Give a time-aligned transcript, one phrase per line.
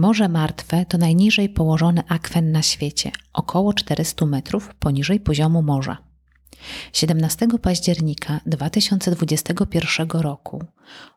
[0.00, 5.98] Morze Martwe to najniżej położony akwen na świecie, około 400 metrów poniżej poziomu morza.
[6.92, 10.64] 17 października 2021 roku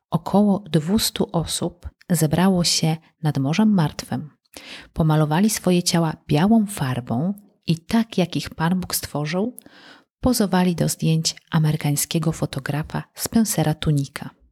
[0.10, 4.30] około 200 osób zebrało się nad Morzem Martwym.
[4.94, 7.34] Pomalowali swoje ciała białą farbą
[7.68, 9.58] i tak jak ich Pan Bóg stworzył,
[10.20, 14.43] pozowali do zdjęć amerykańskiego fotografa Spencera Tunika.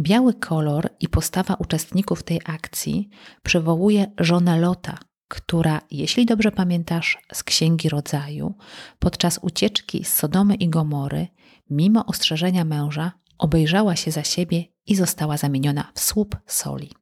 [0.00, 3.08] Biały kolor i postawa uczestników tej akcji
[3.42, 8.54] przywołuje żonę Lota, która, jeśli dobrze pamiętasz z Księgi Rodzaju,
[8.98, 11.28] podczas ucieczki z Sodomy i Gomory,
[11.70, 16.92] mimo ostrzeżenia męża, obejrzała się za siebie i została zamieniona w słup soli.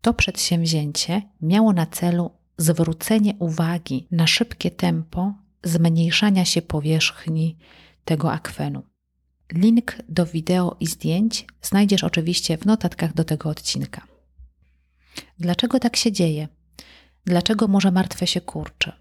[0.00, 7.56] To przedsięwzięcie miało na celu zwrócenie uwagi na szybkie tempo zmniejszania się powierzchni
[8.04, 8.93] tego akwenu.
[9.52, 14.06] Link do wideo i zdjęć znajdziesz oczywiście w notatkach do tego odcinka.
[15.38, 16.48] Dlaczego tak się dzieje?
[17.24, 18.92] Dlaczego Morze Martwe się kurczy?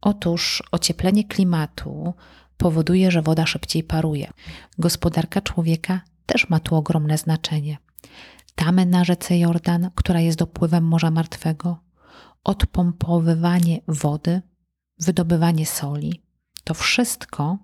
[0.00, 2.14] Otóż ocieplenie klimatu
[2.56, 4.30] powoduje, że woda szybciej paruje.
[4.78, 7.78] Gospodarka człowieka też ma tu ogromne znaczenie.
[8.54, 11.78] Tamy na rzece Jordan, która jest dopływem Morza Martwego,
[12.44, 14.42] odpompowywanie wody,
[14.98, 16.22] wydobywanie soli,
[16.64, 17.58] to wszystko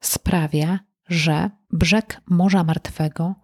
[0.00, 3.34] sprawia, że brzeg Morza Martwego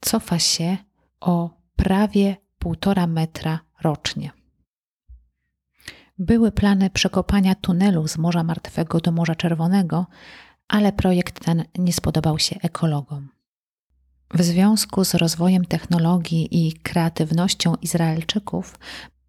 [0.00, 0.76] cofa się
[1.20, 4.30] o prawie półtora metra rocznie.
[6.18, 10.06] Były plany przekopania tunelu z Morza Martwego do Morza Czerwonego,
[10.68, 13.28] ale projekt ten nie spodobał się ekologom.
[14.34, 18.78] W związku z rozwojem technologii i kreatywnością Izraelczyków,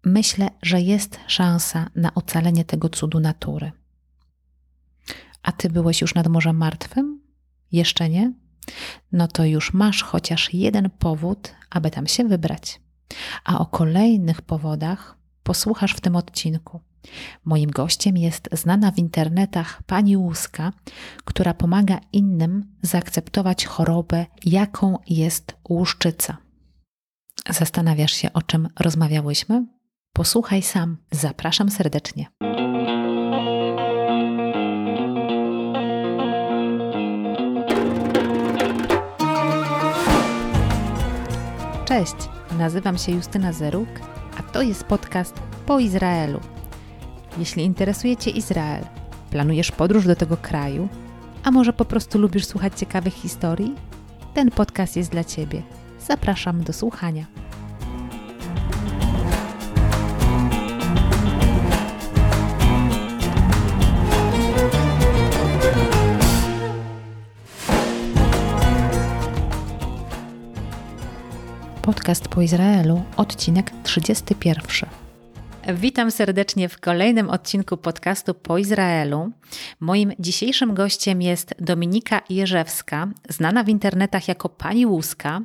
[0.04, 3.72] myślę, że jest szansa na ocalenie tego cudu natury.
[5.42, 7.21] A ty byłeś już nad Morzem Martwym?
[7.72, 8.32] Jeszcze nie?
[9.12, 12.80] No to już masz chociaż jeden powód, aby tam się wybrać.
[13.44, 16.80] A o kolejnych powodach posłuchasz w tym odcinku.
[17.44, 20.72] Moim gościem jest znana w internetach pani Łuska,
[21.24, 26.36] która pomaga innym zaakceptować chorobę, jaką jest łuszczyca.
[27.50, 29.66] Zastanawiasz się, o czym rozmawiałyśmy?
[30.12, 30.96] Posłuchaj sam.
[31.10, 32.26] Zapraszam serdecznie.
[41.92, 42.16] Cześć,
[42.58, 43.88] nazywam się Justyna Zeruk,
[44.38, 45.34] a to jest podcast
[45.66, 46.40] po Izraelu.
[47.38, 48.84] Jeśli interesuje Cię Izrael,
[49.30, 50.88] planujesz podróż do tego kraju,
[51.42, 53.74] a może po prostu lubisz słuchać ciekawych historii?
[54.34, 55.62] Ten podcast jest dla Ciebie.
[56.06, 57.26] Zapraszam do słuchania.
[72.02, 74.88] Podcast po Izraelu, odcinek 31.
[75.74, 79.30] Witam serdecznie w kolejnym odcinku podcastu po Izraelu.
[79.80, 85.40] Moim dzisiejszym gościem jest Dominika Jerzewska, znana w internetach jako Pani Łuska.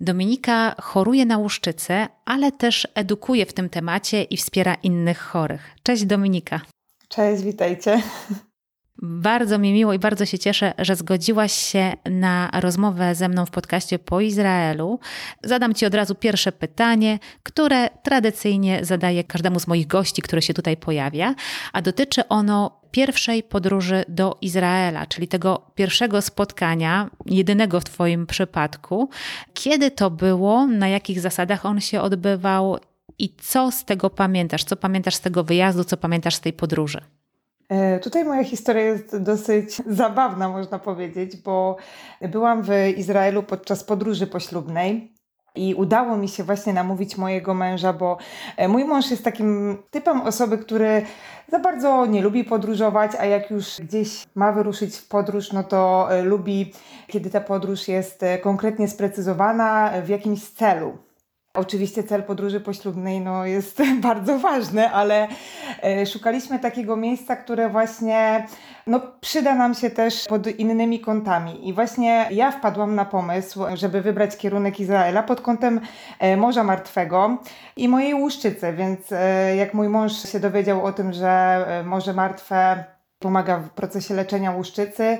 [0.00, 5.70] Dominika choruje na łuszczycę, ale też edukuje w tym temacie i wspiera innych chorych.
[5.82, 6.60] Cześć Dominika.
[7.08, 8.02] Cześć, witajcie.
[9.04, 13.50] Bardzo mi miło i bardzo się cieszę, że zgodziłaś się na rozmowę ze mną w
[13.50, 14.98] podcaście po Izraelu.
[15.44, 20.54] Zadam Ci od razu pierwsze pytanie, które tradycyjnie zadaję każdemu z moich gości, który się
[20.54, 21.34] tutaj pojawia,
[21.72, 29.08] a dotyczy ono pierwszej podróży do Izraela, czyli tego pierwszego spotkania, jedynego w Twoim przypadku.
[29.54, 32.78] Kiedy to było, na jakich zasadach on się odbywał
[33.18, 34.64] i co z tego pamiętasz?
[34.64, 37.00] Co pamiętasz z tego wyjazdu, co pamiętasz z tej podróży?
[37.72, 41.76] E, tutaj moja historia jest dosyć zabawna, można powiedzieć, bo
[42.20, 45.12] byłam w Izraelu podczas podróży poślubnej.
[45.54, 48.18] I udało mi się właśnie namówić mojego męża, bo
[48.56, 51.02] e, mój mąż jest takim typem osoby, który
[51.48, 56.08] za bardzo nie lubi podróżować, a jak już gdzieś ma wyruszyć w podróż, no to
[56.10, 56.72] e, lubi,
[57.06, 60.98] kiedy ta podróż jest konkretnie sprecyzowana w jakimś celu.
[61.54, 65.28] Oczywiście cel podróży poślubnej no, jest bardzo ważny, ale
[65.82, 68.46] e, szukaliśmy takiego miejsca, które właśnie
[68.86, 71.68] no, przyda nam się też pod innymi kątami.
[71.68, 75.80] I właśnie ja wpadłam na pomysł, żeby wybrać kierunek Izraela pod kątem
[76.18, 77.38] e, Morza Martwego
[77.76, 82.84] i mojej Łuszczycy, więc e, jak mój mąż się dowiedział o tym, że Morze Martwe
[83.22, 85.18] pomaga w procesie leczenia łuszczycy,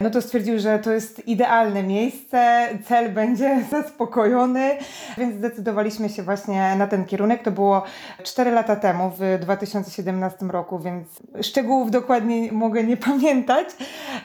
[0.00, 4.70] no to stwierdził, że to jest idealne miejsce, cel będzie zaspokojony,
[5.18, 7.42] więc zdecydowaliśmy się właśnie na ten kierunek.
[7.42, 7.82] To było
[8.22, 11.08] 4 lata temu, w 2017 roku, więc
[11.42, 13.68] szczegółów dokładnie mogę nie pamiętać,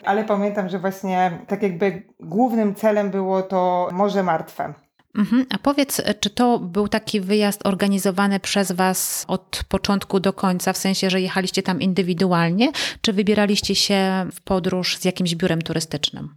[0.05, 4.88] ale pamiętam, że właśnie tak jakby głównym celem było to Morze Martwe.
[5.15, 5.45] Mhm.
[5.49, 10.77] A powiedz, czy to był taki wyjazd organizowany przez Was od początku do końca, w
[10.77, 12.71] sensie, że jechaliście tam indywidualnie,
[13.01, 16.35] czy wybieraliście się w podróż z jakimś biurem turystycznym?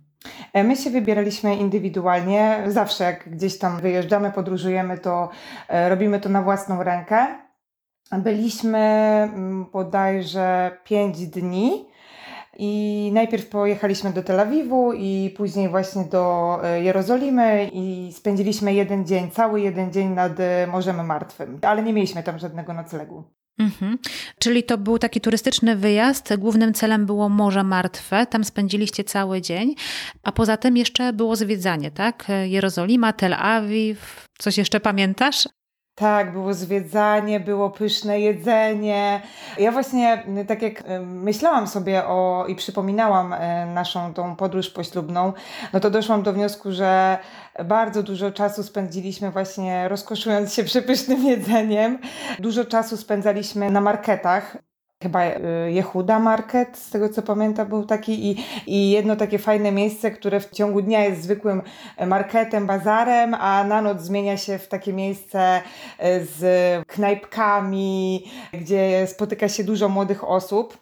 [0.53, 2.65] E, my się wybieraliśmy indywidualnie.
[2.67, 5.31] Zawsze jak gdzieś tam wyjeżdżamy, podróżujemy, to
[5.69, 7.27] e, robimy to na własną rękę.
[8.19, 11.92] Byliśmy mm, bodajże 5 dni.
[12.59, 19.07] I najpierw pojechaliśmy do Tel Awiwu i później właśnie do e, Jerozolimy i spędziliśmy jeden
[19.07, 20.33] dzień, cały jeden dzień nad
[20.73, 23.25] Morzem Martwym, ale nie mieliśmy tam żadnego noclegu.
[23.59, 23.99] Mhm.
[24.39, 26.37] Czyli to był taki turystyczny wyjazd.
[26.37, 28.27] Głównym celem było Morze Martwe.
[28.27, 29.75] Tam spędziliście cały dzień,
[30.23, 32.27] a poza tym jeszcze było zwiedzanie, tak?
[32.45, 34.27] Jerozolima, Tel Awiw.
[34.39, 35.49] Coś jeszcze pamiętasz?
[35.95, 39.23] Tak, było zwiedzanie, było pyszne jedzenie.
[39.59, 45.33] Ja właśnie, tak jak myślałam sobie o i przypominałam e, naszą tą podróż poślubną,
[45.73, 47.19] no to doszłam do wniosku, że
[47.65, 51.99] bardzo dużo czasu spędziliśmy właśnie rozkoszując się przepysznym jedzeniem.
[52.39, 54.57] Dużo czasu spędzaliśmy na marketach
[55.03, 59.73] chyba y, Jehuda Market, z tego co pamiętam, był taki i, i jedno takie fajne
[59.73, 61.63] miejsce, które w ciągu dnia jest zwykłym
[62.07, 65.63] marketem, bazarem, a na noc zmienia się w takie miejsce y,
[66.25, 66.43] z
[66.87, 70.82] knajpkami, gdzie spotyka się dużo młodych osób.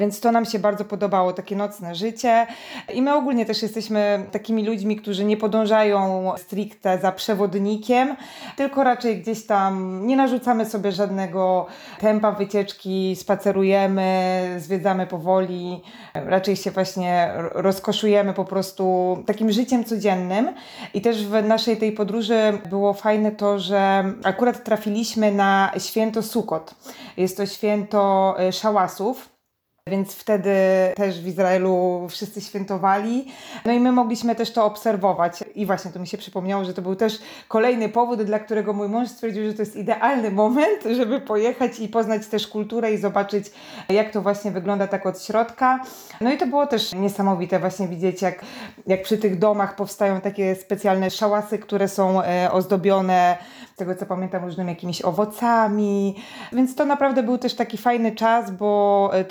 [0.00, 2.46] Więc to nam się bardzo podobało, takie nocne życie.
[2.94, 8.16] I my ogólnie też jesteśmy takimi ludźmi, którzy nie podążają stricte za przewodnikiem,
[8.56, 11.66] tylko raczej gdzieś tam nie narzucamy sobie żadnego
[11.98, 15.80] tempa wycieczki, spacerujemy, zwiedzamy powoli,
[16.14, 20.54] raczej się właśnie rozkoszujemy po prostu takim życiem codziennym.
[20.94, 26.74] I też w naszej tej podróży było fajne to, że akurat trafiliśmy na święto Sukot.
[27.16, 29.39] Jest to święto e, szałasów.
[29.86, 30.54] Więc wtedy
[30.96, 33.26] też w Izraelu wszyscy świętowali.
[33.64, 35.44] No i my mogliśmy też to obserwować.
[35.54, 37.18] I właśnie to mi się przypomniało, że to był też
[37.48, 41.88] kolejny powód, dla którego mój mąż stwierdził, że to jest idealny moment, żeby pojechać i
[41.88, 43.50] poznać też kulturę i zobaczyć,
[43.88, 45.80] jak to właśnie wygląda tak od środka.
[46.20, 48.44] No i to było też niesamowite właśnie widzieć, jak,
[48.86, 53.38] jak przy tych domach powstają takie specjalne szałasy, które są e, ozdobione,
[53.76, 56.16] tego co pamiętam, różnymi jakimiś owocami.
[56.52, 59.24] Więc to naprawdę był też taki fajny czas, bo e,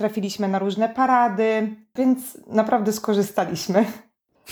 [0.47, 3.85] na różne parady, więc naprawdę skorzystaliśmy.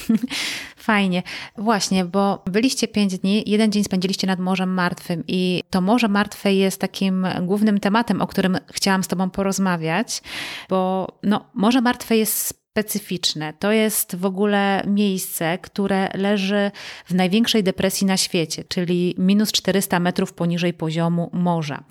[0.75, 1.23] Fajnie.
[1.57, 6.53] Właśnie, bo byliście pięć dni, jeden dzień spędziliście nad Morzem Martwym i to Morze Martwe
[6.53, 10.21] jest takim głównym tematem, o którym chciałam z Tobą porozmawiać,
[10.69, 13.53] bo no, Morze Martwe jest specyficzne.
[13.59, 16.71] To jest w ogóle miejsce, które leży
[17.05, 21.83] w największej depresji na świecie, czyli minus 400 metrów poniżej poziomu morza.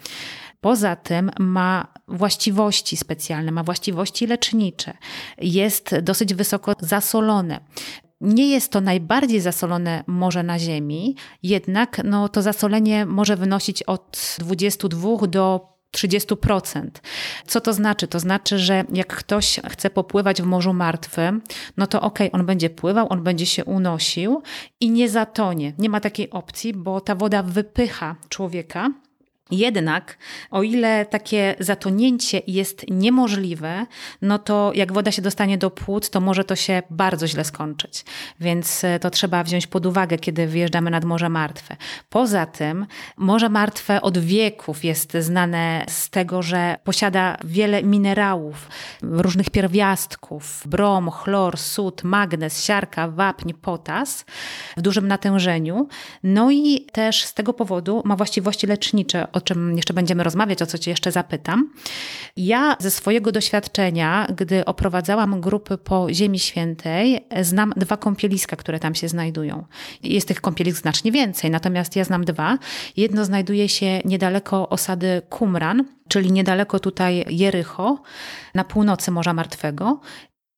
[0.67, 4.93] Poza tym ma właściwości specjalne, ma właściwości lecznicze,
[5.39, 7.61] jest dosyć wysoko zasolone.
[8.21, 14.37] Nie jest to najbardziej zasolone morze na Ziemi, jednak no, to zasolenie może wynosić od
[14.39, 16.89] 22 do 30%.
[17.47, 18.09] Co to znaczy?
[18.09, 21.43] To znaczy, że jak ktoś chce popływać w Morzu Martwym,
[21.77, 24.43] no to okej, okay, on będzie pływał, on będzie się unosił
[24.81, 25.73] i nie zatonie.
[25.79, 28.91] Nie ma takiej opcji, bo ta woda wypycha człowieka
[29.51, 30.19] jednak,
[30.51, 33.87] o ile takie zatonięcie jest niemożliwe,
[34.23, 38.05] no to jak woda się dostanie do płuc, to może to się bardzo źle skończyć.
[38.41, 41.77] Więc e, to trzeba wziąć pod uwagę, kiedy wyjeżdżamy nad Morze Martwe.
[42.11, 48.69] Poza tym, Morze Martwe od wieków jest znane z tego, że posiada wiele minerałów,
[49.03, 54.25] różnych pierwiastków, brom, chlor, sód, magnez, siarka, wapń, potas
[54.77, 55.89] w dużym natężeniu.
[56.23, 60.67] No i też z tego powodu ma właściwości lecznicze o czym jeszcze będziemy rozmawiać, o
[60.67, 61.71] co Cię jeszcze zapytam.
[62.37, 68.95] Ja ze swojego doświadczenia, gdy oprowadzałam grupy po Ziemi Świętej, znam dwa kąpieliska, które tam
[68.95, 69.65] się znajdują.
[70.03, 72.59] Jest tych kąpielisk znacznie więcej, natomiast ja znam dwa.
[72.97, 78.03] Jedno znajduje się niedaleko osady Qumran, czyli niedaleko tutaj Jericho,
[78.55, 80.01] na północy Morza Martwego.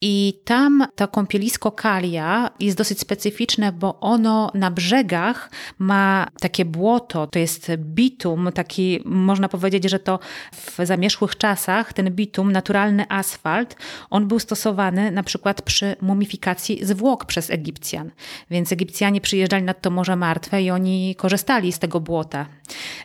[0.00, 7.26] I tam to kąpielisko Kalia jest dosyć specyficzne, bo ono na brzegach ma takie błoto,
[7.26, 10.18] to jest bitum, taki można powiedzieć, że to
[10.52, 13.76] w zamierzchłych czasach ten bitum, naturalny asfalt,
[14.10, 18.10] on był stosowany na przykład przy mumifikacji zwłok przez Egipcjan.
[18.50, 22.46] Więc Egipcjanie przyjeżdżali nad to Morze Martwe i oni korzystali z tego błota.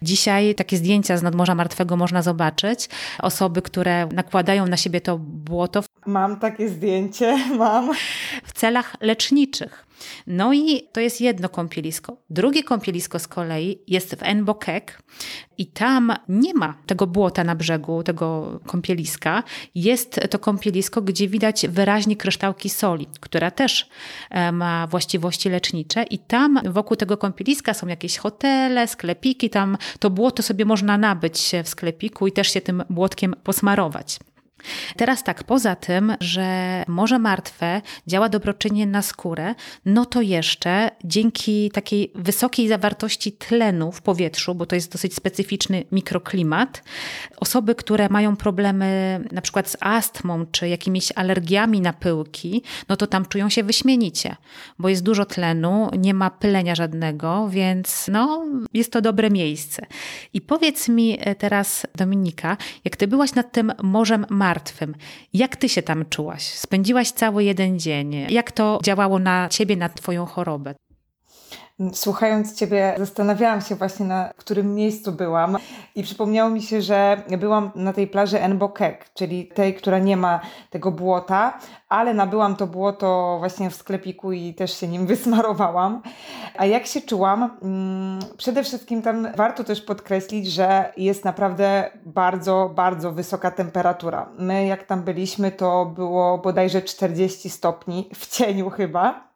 [0.02, 2.90] Dzisiaj takie zdjęcia z nadmorza martwego można zobaczyć.
[3.20, 5.84] Osoby, które nakładają na siebie to błoto.
[6.06, 7.92] Mam takie zdjęcie, mam.
[8.44, 9.86] W celach leczniczych.
[10.28, 12.18] No i to jest jedno kąpielisko.
[12.30, 15.04] Drugie kąpielisko z kolei jest w Enbokek
[15.58, 19.44] i tam nie ma tego błota na brzegu tego kąpieliska.
[19.76, 23.90] Jest to kąpielisko, gdzie widać wyraźnie kryształki soli, która też
[24.30, 30.10] e, ma właściwości lecznicze i tam wokół tego kąpieliska są jakieś hotele, sklepiki, tam to
[30.10, 34.20] błoto sobie można nabyć w sklepiku i też się tym błotkiem posmarować.
[34.98, 39.55] Teraz tak, poza tym, że Morze Martwe działa dobroczynnie na skórę,
[39.86, 45.84] no to jeszcze dzięki takiej wysokiej zawartości tlenu w powietrzu, bo to jest dosyć specyficzny
[45.91, 46.84] mikroklimat,
[47.38, 53.08] osoby, które mają problemy na przykład z astmą czy jakimiś alergiami na pyłki, no to
[53.08, 54.36] tam czują się wyśmienicie,
[54.79, 59.86] bo jest dużo tlenu, nie ma pylenia żadnego, więc no, jest to dobre miejsce.
[60.34, 64.96] I powiedz mi teraz, Dominika, jak ty byłaś nad tym Morzem Martwym, martwym.
[65.34, 66.44] Jak ty się tam czułaś?
[66.44, 68.14] Spędziłaś cały jeden dzień.
[68.30, 70.76] Jak to działało na ciebie, na twoją chorobę?
[71.94, 75.58] Słuchając Ciebie, zastanawiałam się właśnie, na którym miejscu byłam
[75.96, 80.39] i przypomniało mi się, że byłam na tej plaży Enbokek, czyli tej, która nie ma
[80.70, 86.01] tego błota, ale nabyłam to błoto właśnie w sklepiku i też się nim wysmarowałam.
[86.58, 87.58] A jak się czułam?
[87.62, 94.30] Mm, przede wszystkim tam warto też podkreślić, że jest naprawdę bardzo, bardzo wysoka temperatura.
[94.38, 99.27] My jak tam byliśmy, to było bodajże 40 stopni w cieniu chyba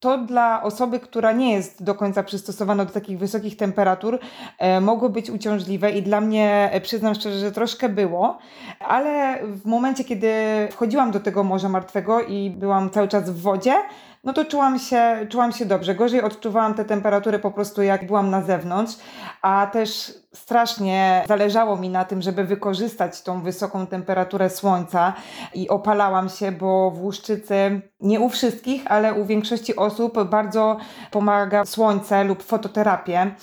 [0.00, 4.18] to dla osoby, która nie jest do końca przystosowana do takich wysokich temperatur,
[4.58, 8.38] e, mogło być uciążliwe i dla mnie, e, przyznam szczerze, że troszkę było,
[8.80, 10.32] ale w momencie, kiedy
[10.70, 13.74] wchodziłam do tego Morza Martwego i byłam cały czas w wodzie,
[14.24, 15.94] no to czułam się, czułam się dobrze.
[15.94, 18.94] Gorzej odczuwałam te temperatury po prostu jak byłam na zewnątrz,
[19.42, 25.12] a też strasznie zależało mi na tym, żeby wykorzystać tą wysoką temperaturę słońca
[25.54, 30.76] i opalałam się, bo w Łuszczycy nie u wszystkich, ale u większości osób bardzo
[31.10, 33.34] pomaga słońce lub fototerapię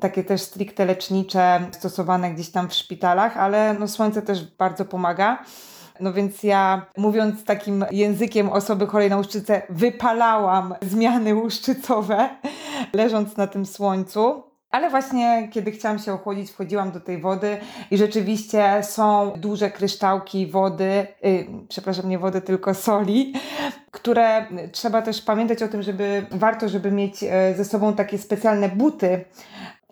[0.00, 5.38] takie też stricte lecznicze stosowane gdzieś tam w szpitalach, ale no słońce też bardzo pomaga.
[6.00, 12.28] No więc ja, mówiąc takim językiem osoby chorej na łuszczycę, wypalałam zmiany łuszczycowe,
[12.92, 14.42] leżąc na tym słońcu.
[14.70, 17.56] Ale właśnie kiedy chciałam się ochłodzić, wchodziłam do tej wody
[17.90, 23.32] i rzeczywiście są duże kryształki wody, yy, przepraszam, nie wody, tylko soli,
[23.90, 28.68] które trzeba też pamiętać o tym, żeby warto, żeby mieć e, ze sobą takie specjalne
[28.68, 29.24] buty,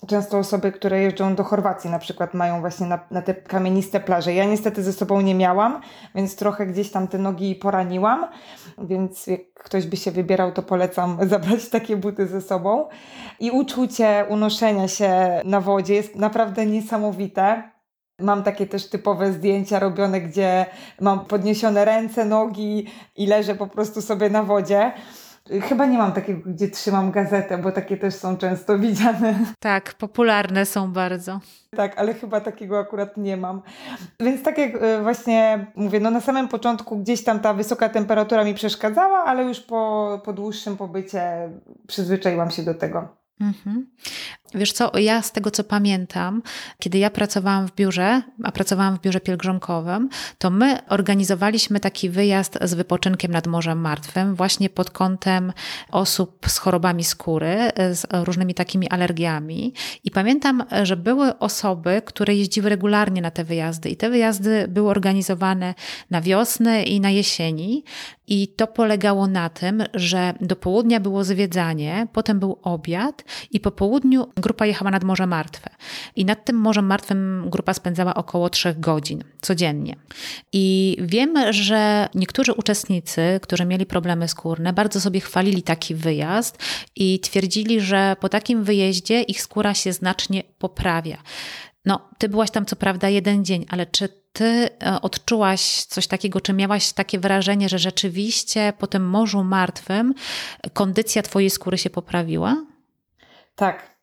[0.07, 4.35] Często osoby, które jeżdżą do Chorwacji na przykład mają właśnie na, na, te kamieniste plaże.
[4.35, 5.81] Ja niestety ze sobą nie miałam,
[6.15, 8.27] więc trochę gdzieś tam te nogi poraniłam,
[8.79, 12.89] więc jak ktoś by się wybierał, to polecam zabrać takie buty ze sobą.
[13.41, 17.71] I uczucie unoszenia się na wodzie jest naprawdę niesamowite.
[18.19, 20.67] Mam takie też typowe zdjęcia robione, gdzie
[21.01, 24.93] mam podniesione ręce, nogi i leżę po prostu sobie na wodzie.
[25.63, 29.39] Chyba nie mam takiego, gdzie trzymam gazetę, bo takie też są często widziane.
[29.61, 31.41] Tak, popularne są bardzo.
[31.77, 33.63] Tak, ale chyba takiego akurat nie mam.
[34.21, 38.45] Więc tak jak e, właśnie mówię, no na samym początku gdzieś tam ta wysoka temperatura
[38.45, 41.51] mi przeszkadzała, ale już po, po dłuższym pobycie
[41.87, 43.09] przyzwyczaiłam się do tego.
[43.41, 43.87] Mhm.
[44.55, 46.43] Wiesz co, ja z tego co pamiętam,
[46.79, 50.09] kiedy ja pracowałam w biurze, a pracowałam w biurze pielgrzymkowym,
[50.39, 55.53] to my organizowaliśmy taki wyjazd z wypoczynkiem nad Morzem Martwym, właśnie pod kątem
[55.91, 57.57] osób z chorobami skóry,
[57.93, 59.73] z różnymi takimi alergiami.
[60.05, 64.91] I pamiętam, że były osoby, które jeździły regularnie na te wyjazdy, i te wyjazdy były
[64.91, 65.75] organizowane
[66.11, 67.85] na wiosnę i na jesieni.
[68.27, 73.71] I to polegało na tym, że do południa było zwiedzanie, potem był obiad i po
[73.71, 75.71] południu grupa jechała nad Morze Martwe.
[76.17, 79.97] I nad tym Morzem Martwym grupa spędzała około trzech godzin codziennie.
[80.53, 86.59] I wiem, że niektórzy uczestnicy, którzy mieli problemy skórne, bardzo sobie chwalili taki wyjazd
[86.97, 91.19] i twierdzili, że po takim wyjeździe ich skóra się znacznie poprawia.
[91.85, 96.41] No, ty byłaś tam co prawda jeden dzień, ale czy ty e, odczułaś coś takiego,
[96.41, 100.15] czy miałaś takie wrażenie, że rzeczywiście po tym morzu martwym
[100.73, 102.67] kondycja twojej skóry się poprawiła?
[103.55, 103.94] Tak,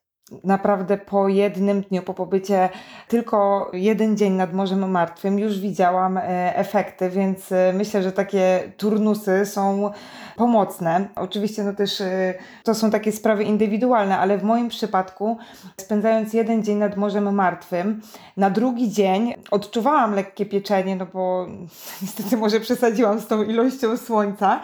[0.44, 2.70] naprawdę po jednym dniu, po pobycie
[3.08, 8.72] tylko jeden dzień nad Morzem Martwym już widziałam e, efekty, więc e, myślę, że takie
[8.78, 9.92] turnusy są
[10.36, 11.08] pomocne.
[11.16, 12.34] Oczywiście no też e,
[12.64, 15.38] to są takie sprawy indywidualne, ale w moim przypadku
[15.78, 18.02] spędzając jeden dzień nad Morzem Martwym,
[18.38, 21.48] na drugi dzień odczuwałam lekkie pieczenie, no bo
[22.02, 24.62] niestety może przesadziłam z tą ilością słońca,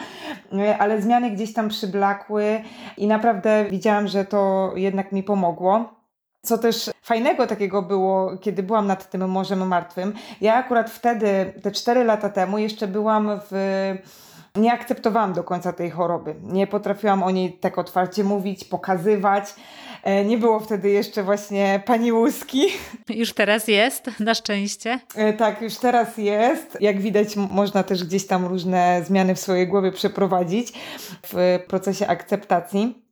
[0.80, 2.62] ale zmiany gdzieś tam przyblakły
[2.98, 5.98] i naprawdę widziałam, że to jednak mi pomogło pomogło.
[6.42, 10.14] Co też fajnego takiego było, kiedy byłam nad tym Morzem Martwym.
[10.42, 13.56] Ja akurat wtedy, te cztery lata temu, jeszcze byłam w
[14.56, 16.36] nie akceptowałam do końca tej choroby.
[16.44, 19.54] Nie potrafiłam o niej tak otwarcie mówić, pokazywać.
[20.04, 22.62] E, nie było wtedy jeszcze właśnie pani łuski.
[23.10, 25.00] Już teraz jest, na szczęście.
[25.16, 26.78] E, tak, już teraz jest.
[26.82, 30.74] Jak widać, można też gdzieś tam różne zmiany w swojej głowie przeprowadzić
[31.24, 33.08] w procesie akceptacji.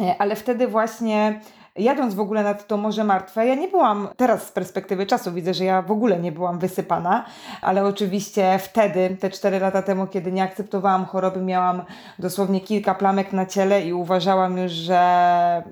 [0.00, 1.40] E, ale wtedy właśnie
[1.76, 5.54] jadąc w ogóle nad to Morze Martwe, ja nie byłam, teraz z perspektywy czasu widzę,
[5.54, 7.24] że ja w ogóle nie byłam wysypana,
[7.62, 11.82] ale oczywiście wtedy, te cztery lata temu, kiedy nie akceptowałam choroby, miałam
[12.18, 15.62] dosłownie kilka plamek na ciele i uważałam już, że,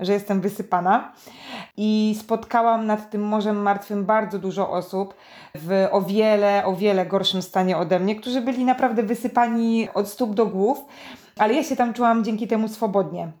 [0.00, 1.12] że jestem wysypana.
[1.76, 5.14] I spotkałam nad tym Morzem Martwym bardzo dużo osób
[5.54, 10.34] w o wiele, o wiele gorszym stanie ode mnie, którzy byli naprawdę wysypani od stóp
[10.34, 10.84] do głów,
[11.38, 13.32] ale ja się tam czułam dzięki temu swobodnie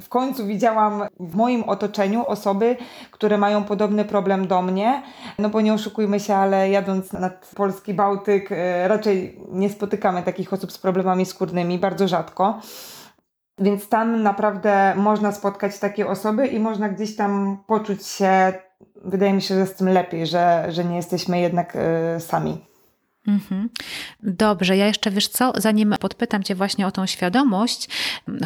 [0.00, 2.76] w końcu widziałam w moim otoczeniu osoby,
[3.10, 5.02] które mają podobny problem do mnie.
[5.38, 10.52] No bo nie oszukujmy się, ale jadąc nad polski Bałtyk, e, raczej nie spotykamy takich
[10.52, 12.60] osób z problemami skórnymi, bardzo rzadko.
[13.58, 18.52] Więc tam naprawdę można spotkać takie osoby i można gdzieś tam poczuć się,
[19.04, 21.76] wydaje mi się, że z tym lepiej, że, że nie jesteśmy jednak
[22.16, 22.75] y, sami.
[23.26, 23.68] Mhm.
[24.22, 27.88] Dobrze, ja jeszcze wiesz co, zanim podpytam Cię właśnie o tą świadomość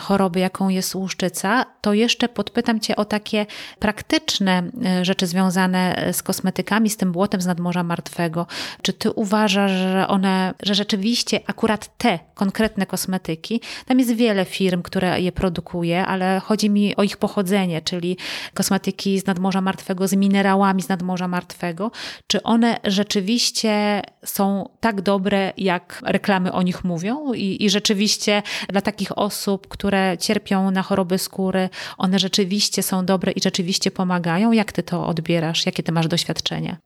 [0.00, 3.46] choroby, jaką jest łuszczyca, to jeszcze podpytam Cię o takie
[3.78, 8.46] praktyczne e, rzeczy związane e, z kosmetykami, z tym błotem z nadmorza martwego.
[8.82, 14.82] Czy Ty uważasz, że one, że rzeczywiście akurat te konkretne kosmetyki, tam jest wiele firm,
[14.82, 18.16] które je produkuje, ale chodzi mi o ich pochodzenie, czyli
[18.54, 21.90] kosmetyki z nadmorza martwego, z minerałami z nadmorza martwego,
[22.26, 28.81] czy one rzeczywiście są tak dobre, jak reklamy o nich mówią i, i rzeczywiście dla
[28.81, 34.53] takich osób, które cierpią na choroby skóry, one rzeczywiście są dobre i rzeczywiście pomagają.
[34.53, 35.67] Jak ty to odbierasz?
[35.67, 36.77] Jakie ty masz doświadczenie?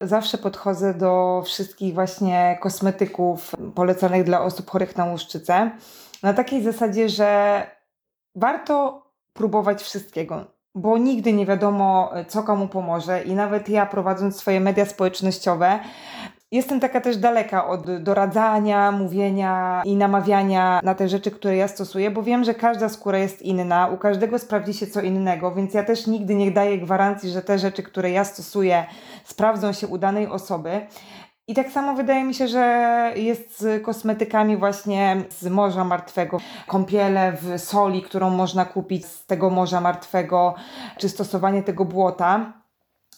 [0.00, 5.70] Zawsze podchodzę do wszystkich właśnie kosmetyków polecanych dla osób chorych na łuszczycę
[6.22, 7.62] na takiej zasadzie, że
[8.34, 13.22] warto próbować wszystkiego, bo nigdy nie wiadomo, co komu pomoże.
[13.22, 15.80] I nawet ja, prowadząc swoje media społecznościowe,
[16.54, 22.10] Jestem taka też daleka od doradzania, mówienia i namawiania na te rzeczy, które ja stosuję,
[22.10, 25.82] bo wiem, że każda skóra jest inna, u każdego sprawdzi się co innego, więc ja
[25.82, 28.84] też nigdy nie daję gwarancji, że te rzeczy, które ja stosuję,
[29.24, 30.86] sprawdzą się u danej osoby.
[31.48, 36.38] I tak samo wydaje mi się, że jest z kosmetykami właśnie z Morza Martwego.
[36.66, 40.54] Kąpiele w soli, którą można kupić z tego Morza Martwego,
[40.98, 42.63] czy stosowanie tego błota.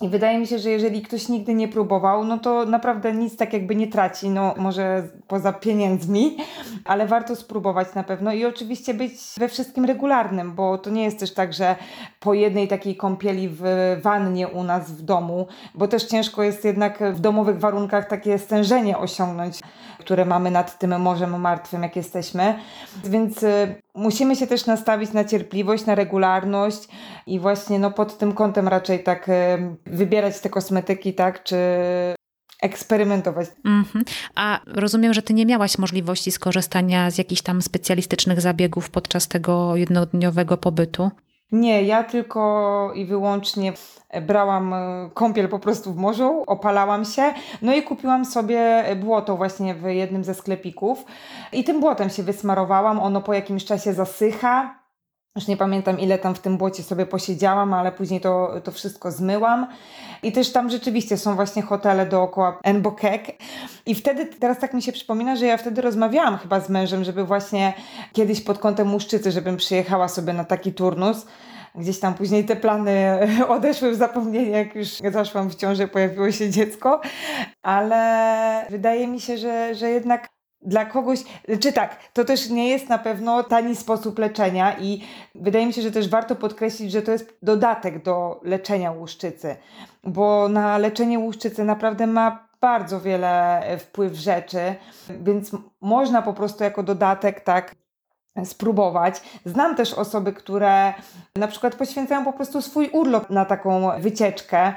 [0.00, 3.52] I wydaje mi się, że jeżeli ktoś nigdy nie próbował, no to naprawdę nic tak
[3.52, 6.36] jakby nie traci, no może poza pieniędzmi,
[6.84, 11.18] ale warto spróbować na pewno i oczywiście być we wszystkim regularnym, bo to nie jest
[11.18, 11.76] też tak, że
[12.20, 13.62] po jednej takiej kąpieli w
[14.02, 18.98] wannie u nas w domu, bo też ciężko jest jednak w domowych warunkach takie stężenie
[18.98, 19.60] osiągnąć,
[20.06, 22.58] które mamy nad tym Morzem Martwym, jak jesteśmy.
[23.04, 26.88] Więc y, musimy się też nastawić na cierpliwość, na regularność
[27.26, 29.30] i właśnie no pod tym kątem raczej tak
[29.86, 31.56] wybierać te kosmetyki, tak, czy
[32.62, 33.48] eksperymentować.
[33.48, 34.02] Mm-hmm.
[34.34, 39.76] A rozumiem, że ty nie miałaś możliwości skorzystania z jakichś tam specjalistycznych zabiegów podczas tego
[39.76, 41.10] jednodniowego pobytu?
[41.52, 43.72] Nie, ja tylko i wyłącznie
[44.22, 47.22] brałam e, kąpiel po prostu w morzu, opalałam się,
[47.62, 51.04] no i kupiłam sobie błoto właśnie w jednym ze sklepików.
[51.52, 54.85] I tym błotem się wysmarowałam, ono po jakimś czasie zasycha,
[55.36, 59.10] już nie pamiętam, ile tam w tym błocie sobie posiedziałam, ale później to, to wszystko
[59.12, 59.66] zmyłam.
[60.22, 63.26] I też tam rzeczywiście są właśnie hotele dookoła Enbokek.
[63.86, 67.24] I wtedy, teraz tak mi się przypomina, że ja wtedy rozmawiałam chyba z mężem, żeby
[67.24, 67.74] właśnie
[68.12, 71.26] kiedyś pod kątem Łuszczycy, żebym przyjechała sobie na taki turnus.
[71.74, 73.18] Gdzieś tam później te plany
[73.48, 77.00] odeszły w zapomnienie, jak już zaszłam w ciąży, pojawiło się dziecko.
[77.62, 80.35] Ale wydaje mi się, że, że jednak
[80.66, 81.24] dla kogoś,
[81.60, 85.02] czy tak, to też nie jest na pewno tani sposób leczenia i
[85.34, 89.56] wydaje mi się, że też warto podkreślić, że to jest dodatek do leczenia łuszczycy,
[90.04, 94.74] bo na leczenie łuszczycy naprawdę ma bardzo wiele wpływ rzeczy,
[95.20, 95.50] więc
[95.80, 97.74] można po prostu jako dodatek tak
[98.44, 99.22] spróbować.
[99.44, 100.94] Znam też osoby, które
[101.36, 104.74] na przykład poświęcają po prostu swój urlop na taką wycieczkę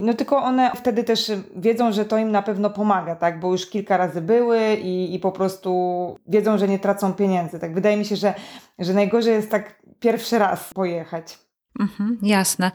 [0.00, 3.40] no tylko one wtedy też wiedzą, że to im na pewno pomaga, tak?
[3.40, 5.70] Bo już kilka razy były i, i po prostu
[6.26, 7.58] wiedzą, że nie tracą pieniędzy.
[7.58, 8.34] Tak wydaje mi się, że,
[8.78, 11.47] że najgorzej jest tak pierwszy raz pojechać.
[11.78, 12.70] Mhm, jasne.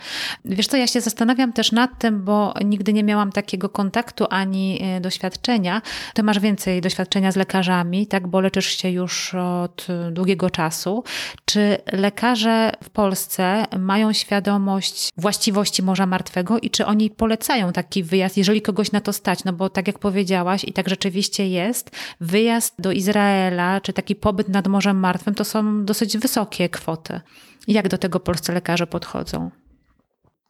[0.45, 4.79] Wiesz co, ja się zastanawiam też nad tym, bo nigdy nie miałam takiego kontaktu ani
[4.81, 5.81] e, doświadczenia.
[6.13, 11.03] Ty masz więcej doświadczenia z lekarzami, tak, bo leczysz się już od długiego czasu.
[11.45, 18.37] Czy lekarze w Polsce mają świadomość właściwości Morza Martwego i czy oni polecają taki wyjazd,
[18.37, 19.43] jeżeli kogoś na to stać?
[19.43, 24.49] No bo tak jak powiedziałaś i tak rzeczywiście jest, wyjazd do Izraela, czy taki pobyt
[24.49, 27.21] nad Morzem Martwym to są dosyć wysokie kwoty.
[27.67, 29.49] Jak do tego polscy lekarze podchodzą?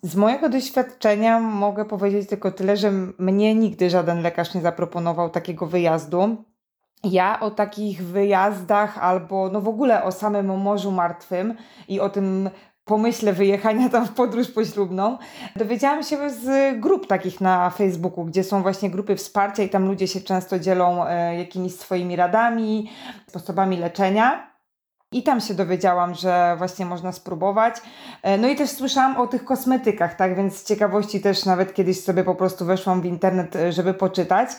[0.04, 5.66] Z mojego doświadczenia mogę powiedzieć tylko tyle, że mnie nigdy żaden lekarz nie zaproponował takiego
[5.66, 6.38] wyjazdu.
[7.04, 11.56] Ja o takich wyjazdach albo no w ogóle o samym Morzu Martwym
[11.88, 12.50] i o tym
[12.86, 15.18] pomyśle wyjechania tam w podróż poślubną,
[15.56, 20.08] dowiedziałam się z grup takich na Facebooku, gdzie są właśnie grupy wsparcia i tam ludzie
[20.08, 22.90] się często dzielą e, jakimiś swoimi radami,
[23.28, 24.53] sposobami leczenia.
[25.14, 27.76] I tam się dowiedziałam, że właśnie można spróbować.
[28.22, 30.36] E, no i też słyszałam o tych kosmetykach, tak?
[30.36, 34.50] Więc z ciekawości też nawet kiedyś sobie po prostu weszłam w internet, e, żeby poczytać.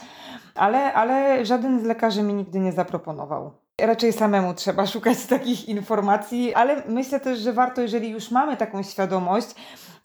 [0.55, 3.53] Ale, ale żaden z lekarzy mi nigdy nie zaproponował.
[3.81, 8.83] Raczej samemu trzeba szukać takich informacji, ale myślę też, że warto, jeżeli już mamy taką
[8.83, 9.49] świadomość,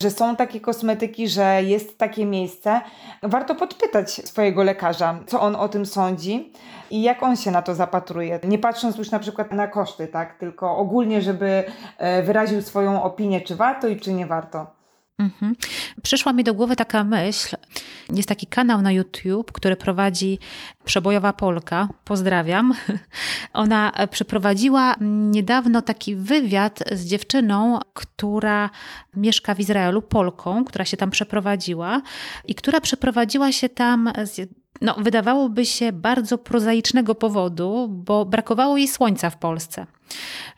[0.03, 2.81] że są takie kosmetyki, że jest takie miejsce,
[3.23, 6.53] warto podpytać swojego lekarza, co on o tym sądzi
[6.91, 8.39] i jak on się na to zapatruje.
[8.43, 11.63] Nie patrząc już na przykład na koszty, tak, tylko ogólnie, żeby
[11.97, 14.78] e, wyraził swoją opinię, czy warto i czy nie warto.
[15.19, 15.55] Mhm.
[16.03, 17.55] Przyszła mi do głowy taka myśl.
[18.13, 20.39] Jest taki kanał na YouTube, który prowadzi
[20.85, 21.87] Przebojowa Polka.
[22.03, 22.73] Pozdrawiam.
[23.53, 24.95] Ona przeprowadziła
[25.31, 28.69] niedawno taki wywiad z dziewczyną, która
[29.15, 32.01] mieszka w Izraelu, Polką, która się tam przeprowadziła
[32.47, 34.49] i która przeprowadziła się tam z
[34.81, 39.85] no, wydawałoby się bardzo prozaicznego powodu, bo brakowało jej słońca w Polsce.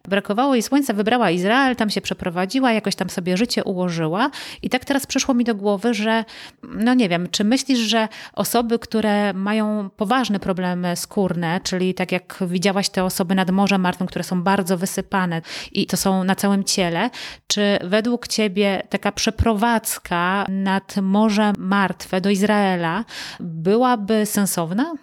[0.08, 4.32] Brakowało jej słońca, wybrała Izrael, tam się przeprowadziła, jakoś tam sobie życie ułożyła.
[4.62, 6.26] I tak teraz przyszło mi do głowy, że
[6.64, 12.38] no nie wiem, czy myślisz, że osoby, które mają poważne problemy skórne, czyli tak jak
[12.48, 16.64] widziałaś te osoby nad Morzem Martwym, które są bardzo wysypane i to są na całym
[16.64, 17.10] ciele,
[17.48, 23.06] czy według ciebie taka przeprowadzka nad Morze Martwe do Izraela
[23.40, 24.94] byłaby sensowna?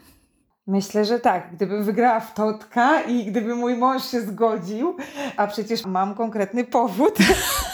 [0.69, 1.51] Myślę, że tak.
[1.53, 4.97] Gdybym wygrała w Totka i gdyby mój mąż się zgodził,
[5.37, 7.15] a przecież mam konkretny powód,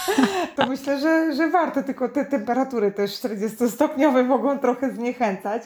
[0.56, 1.82] to myślę, że, że warto.
[1.82, 5.62] Tylko te temperatury też 40-stopniowe mogą trochę zniechęcać.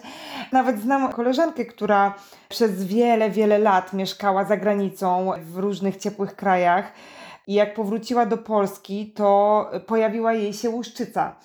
[0.53, 2.14] Nawet znam koleżankę, która
[2.49, 6.93] przez wiele, wiele lat mieszkała za granicą w różnych ciepłych krajach.
[7.47, 11.37] I jak powróciła do Polski, to pojawiła jej się łuszczyca.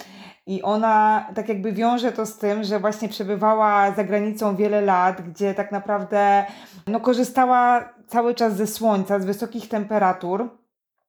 [0.47, 5.21] I ona tak jakby wiąże to z tym, że właśnie przebywała za granicą wiele lat,
[5.29, 6.45] gdzie tak naprawdę
[6.88, 10.49] no, korzystała cały czas ze słońca, z wysokich temperatur.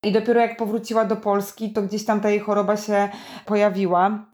[0.03, 3.09] I dopiero jak powróciła do Polski, to gdzieś tam ta jej choroba się
[3.47, 4.27] pojawiła.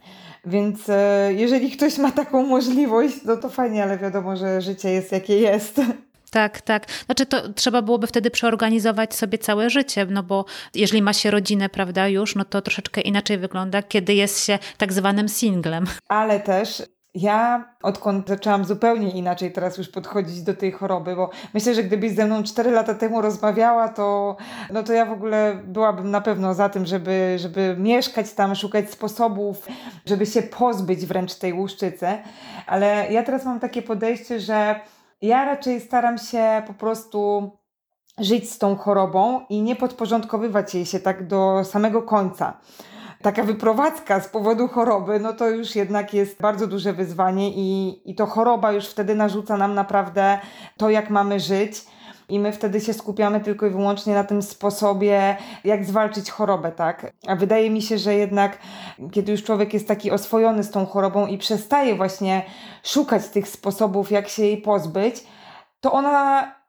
[0.46, 5.12] Więc e, jeżeli ktoś ma taką możliwość, no to fajnie, ale wiadomo, że życie jest
[5.12, 5.80] jakie jest.
[6.30, 6.86] Tak, tak.
[7.06, 11.68] Znaczy to trzeba byłoby wtedy przeorganizować sobie całe życie, no bo jeżeli ma się rodzinę,
[11.68, 15.84] prawda, już, no to troszeczkę inaczej wygląda, kiedy jest się tak zwanym singlem.
[16.08, 16.82] Ale też
[17.14, 22.12] ja odkąd zaczęłam zupełnie inaczej teraz już podchodzić do tej choroby, bo myślę, że gdybyś
[22.12, 24.36] ze mną 4 lata temu rozmawiała, to,
[24.72, 28.90] no to ja w ogóle byłabym na pewno za tym, żeby, żeby mieszkać tam, szukać
[28.90, 29.66] sposobów,
[30.06, 32.06] żeby się pozbyć wręcz tej łuszczycy.
[32.66, 34.80] Ale ja teraz mam takie podejście, że
[35.22, 37.50] ja raczej staram się po prostu
[38.18, 42.61] żyć z tą chorobą i nie podporządkowywać jej się tak do samego końca.
[43.22, 48.14] Taka wyprowadzka z powodu choroby, no to już jednak jest bardzo duże wyzwanie i, i
[48.14, 50.38] to choroba już wtedy narzuca nam naprawdę
[50.76, 51.85] to, jak mamy żyć
[52.30, 57.12] i my wtedy się skupiamy tylko i wyłącznie na tym sposobie, jak zwalczyć chorobę, tak?
[57.26, 58.58] A wydaje mi się, że jednak
[59.12, 62.42] kiedy już człowiek jest taki oswojony z tą chorobą i przestaje właśnie
[62.84, 65.24] szukać tych sposobów, jak się jej pozbyć,
[65.80, 66.59] to ona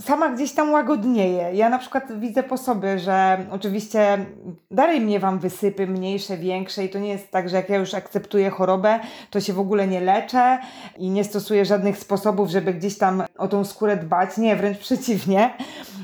[0.00, 1.50] sama gdzieś tam łagodnieje.
[1.52, 4.26] Ja na przykład widzę po sobie, że oczywiście
[4.70, 7.94] dalej mnie wam wysypy, mniejsze, większe i to nie jest tak, że jak ja już
[7.94, 10.58] akceptuję chorobę, to się w ogóle nie leczę
[10.98, 14.36] i nie stosuję żadnych sposobów, żeby gdzieś tam o tą skórę dbać.
[14.36, 15.54] Nie, wręcz przeciwnie.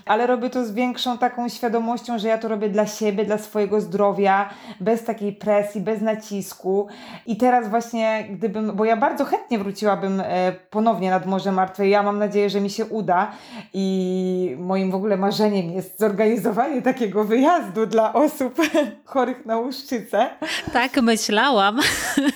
[0.06, 3.80] Ale robię to z większą taką świadomością, że ja to robię dla siebie, dla swojego
[3.80, 4.50] zdrowia,
[4.80, 6.86] bez takiej presji, bez nacisku.
[7.26, 12.02] I teraz właśnie, gdybym, bo ja bardzo chętnie wróciłabym e, ponownie nad Morze Martwe, ja
[12.02, 13.32] mam nadzieję, że mi się uda
[13.82, 18.58] I moim w ogóle marzeniem jest zorganizowanie takiego wyjazdu dla osób
[19.04, 20.30] chorych na łuszczycę.
[20.72, 21.80] Tak, myślałam.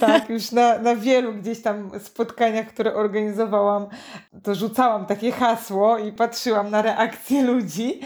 [0.00, 3.86] Tak, już na, na wielu gdzieś tam spotkaniach, które organizowałam,
[4.42, 8.00] to rzucałam takie hasło i patrzyłam na reakcje ludzi.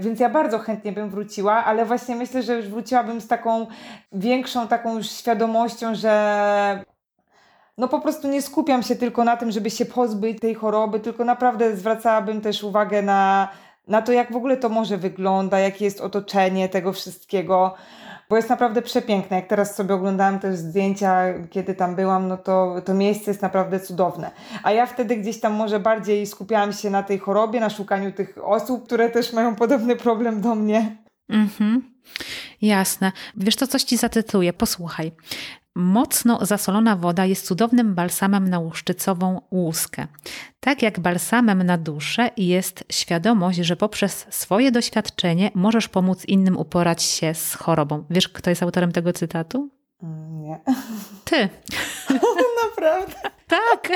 [0.00, 3.66] Więc ja bardzo chętnie bym wróciła, ale właśnie myślę, że już wróciłabym z taką
[4.12, 6.84] większą taką już świadomością, że
[7.78, 11.24] no po prostu nie skupiam się tylko na tym, żeby się pozbyć tej choroby, tylko
[11.24, 13.48] naprawdę zwracałabym też uwagę na,
[13.88, 17.74] na to, jak w ogóle to może wygląda, jakie jest otoczenie tego wszystkiego,
[18.30, 19.36] bo jest naprawdę przepiękne.
[19.36, 23.80] Jak teraz sobie oglądałam te zdjęcia, kiedy tam byłam, no to to miejsce jest naprawdę
[23.80, 24.30] cudowne.
[24.62, 28.38] A ja wtedy gdzieś tam może bardziej skupiałam się na tej chorobie, na szukaniu tych
[28.44, 30.96] osób, które też mają podobny problem do mnie.
[31.28, 31.92] Mhm.
[32.62, 33.12] Jasne.
[33.36, 34.52] Wiesz to coś ci zatytuję.
[34.52, 35.12] Posłuchaj.
[35.74, 40.06] Mocno zasolona woda jest cudownym balsamem na łuszczycową łuskę.
[40.60, 47.02] Tak jak balsamem na duszę jest świadomość, że poprzez swoje doświadczenie możesz pomóc innym uporać
[47.02, 48.04] się z chorobą.
[48.10, 49.70] Wiesz, kto jest autorem tego cytatu?
[50.02, 50.60] Mm, nie.
[51.24, 51.48] Ty.
[52.64, 53.14] Naprawdę?
[53.46, 53.88] Tak.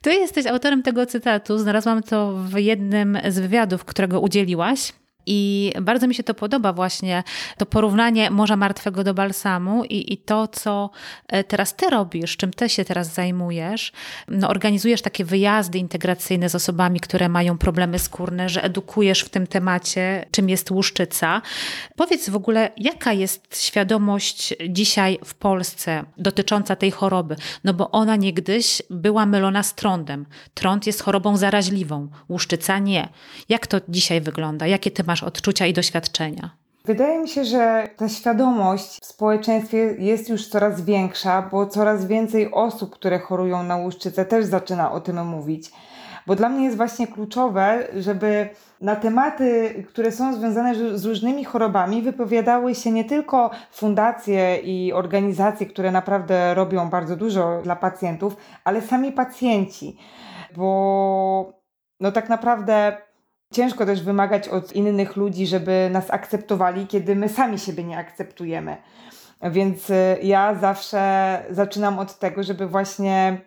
[0.00, 1.58] Ty jesteś autorem tego cytatu.
[1.58, 4.92] Znalazłam to w jednym z wywiadów, którego udzieliłaś.
[5.26, 7.22] I bardzo mi się to podoba właśnie,
[7.58, 10.90] to porównanie Morza Martwego do balsamu i, i to, co
[11.28, 13.92] e, teraz ty robisz, czym ty się teraz zajmujesz.
[14.28, 19.46] No, organizujesz takie wyjazdy integracyjne z osobami, które mają problemy skórne, że edukujesz w tym
[19.46, 21.42] temacie, czym jest łuszczyca.
[21.96, 27.36] Powiedz w ogóle, jaka jest świadomość dzisiaj w Polsce dotycząca tej choroby?
[27.64, 30.26] No bo ona niegdyś była mylona z trądem.
[30.54, 33.08] Trąd jest chorobą zaraźliwą, łuszczyca nie.
[33.48, 34.66] Jak to dzisiaj wygląda?
[34.66, 36.50] Jakie ty masz odczucia i doświadczenia?
[36.84, 42.52] Wydaje mi się, że ta świadomość w społeczeństwie jest już coraz większa, bo coraz więcej
[42.52, 45.70] osób, które chorują na łuszczycę, też zaczyna o tym mówić.
[46.26, 48.48] Bo dla mnie jest właśnie kluczowe, żeby
[48.80, 55.66] na tematy, które są związane z różnymi chorobami, wypowiadały się nie tylko fundacje i organizacje,
[55.66, 59.96] które naprawdę robią bardzo dużo dla pacjentów, ale sami pacjenci.
[60.56, 61.62] Bo
[62.00, 62.96] no tak naprawdę
[63.52, 68.76] Ciężko też wymagać od innych ludzi, żeby nas akceptowali, kiedy my sami siebie nie akceptujemy.
[69.50, 73.40] Więc y, ja zawsze zaczynam od tego, żeby właśnie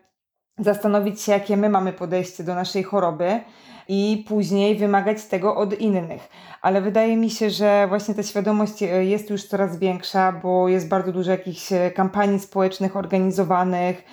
[0.59, 3.39] zastanowić się, jakie my mamy podejście do naszej choroby
[3.87, 6.29] i później wymagać tego od innych.
[6.61, 10.87] Ale wydaje mi się, że właśnie ta świadomość y, jest już coraz większa, bo jest
[10.87, 14.03] bardzo dużo jakichś y, kampanii społecznych organizowanych.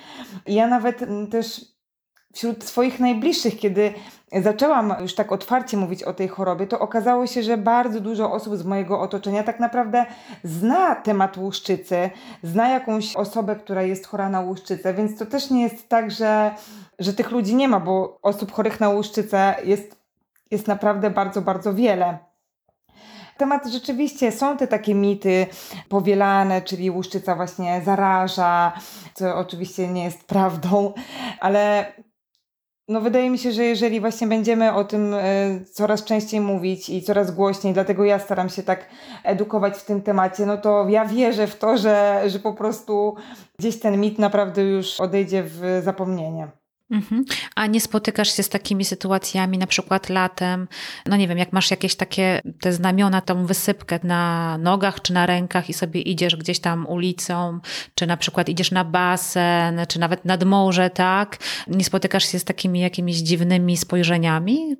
[0.45, 1.72] I ja nawet też
[2.33, 3.93] wśród swoich najbliższych, kiedy
[4.41, 8.57] zaczęłam już tak otwarcie mówić o tej chorobie, to okazało się, że bardzo dużo osób
[8.57, 10.05] z mojego otoczenia tak naprawdę
[10.43, 12.09] zna temat łuszczycy,
[12.43, 16.51] zna jakąś osobę, która jest chora na łuszczycę, więc to też nie jest tak, że,
[16.99, 19.95] że tych ludzi nie ma, bo osób chorych na łuszczycę jest,
[20.51, 22.17] jest naprawdę bardzo, bardzo wiele.
[23.37, 25.47] Temat rzeczywiście są te takie mity
[25.89, 28.73] powielane, czyli łuszczyca właśnie zaraża,
[29.13, 30.93] co oczywiście nie jest prawdą,
[31.39, 31.93] ale
[32.87, 35.19] no wydaje mi się, że jeżeli właśnie będziemy o tym e,
[35.71, 38.89] coraz częściej mówić i coraz głośniej, dlatego ja staram się tak
[39.23, 43.15] edukować w tym temacie, no to ja wierzę w to, że, że po prostu
[43.59, 46.62] gdzieś ten mit naprawdę już odejdzie w zapomnienie.
[46.91, 47.25] Mhm.
[47.55, 50.67] A nie spotykasz się z takimi sytuacjami, na przykład latem,
[51.05, 55.25] no nie wiem, jak masz jakieś takie te znamiona, tą wysypkę na nogach czy na
[55.25, 57.59] rękach i sobie idziesz gdzieś tam ulicą,
[57.95, 61.37] czy na przykład idziesz na basen, czy nawet nad morze, tak?
[61.67, 64.75] Nie spotykasz się z takimi jakimiś dziwnymi spojrzeniami?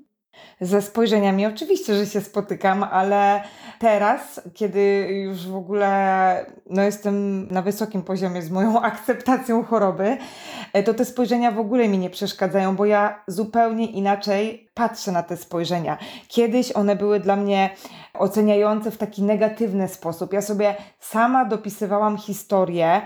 [0.61, 3.43] Ze spojrzeniami oczywiście, że się spotykam, ale
[3.79, 10.17] teraz, kiedy już w ogóle no, jestem na wysokim poziomie z moją akceptacją choroby,
[10.73, 15.23] e, to te spojrzenia w ogóle mi nie przeszkadzają, bo ja zupełnie inaczej patrzę na
[15.23, 15.97] te spojrzenia.
[16.27, 17.69] Kiedyś one były dla mnie
[18.13, 20.33] oceniające w taki negatywny sposób.
[20.33, 23.01] Ja sobie sama dopisywałam historię,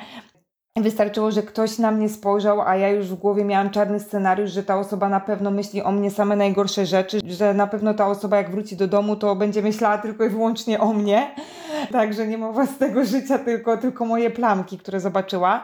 [0.81, 4.63] Wystarczyło, że ktoś na mnie spojrzał, a ja już w głowie miałam czarny scenariusz, że
[4.63, 8.37] ta osoba na pewno myśli o mnie same najgorsze rzeczy, że na pewno ta osoba
[8.37, 11.35] jak wróci do domu, to będzie myślała tylko i wyłącznie o mnie.
[11.91, 15.63] Także nie ma własnego życia, tylko, tylko moje plamki, które zobaczyła.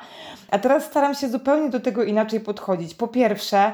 [0.51, 2.95] A teraz staram się zupełnie do tego inaczej podchodzić.
[2.95, 3.71] Po pierwsze,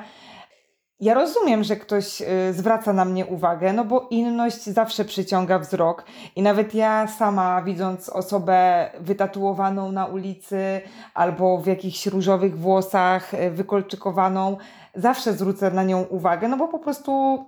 [0.99, 6.05] ja rozumiem, że ktoś y, zwraca na mnie uwagę, no bo inność zawsze przyciąga wzrok.
[6.35, 10.81] I nawet ja sama, widząc osobę wytatuowaną na ulicy
[11.13, 14.57] albo w jakichś różowych włosach, y, wykolczykowaną,
[14.95, 17.45] zawsze zwrócę na nią uwagę, no bo po prostu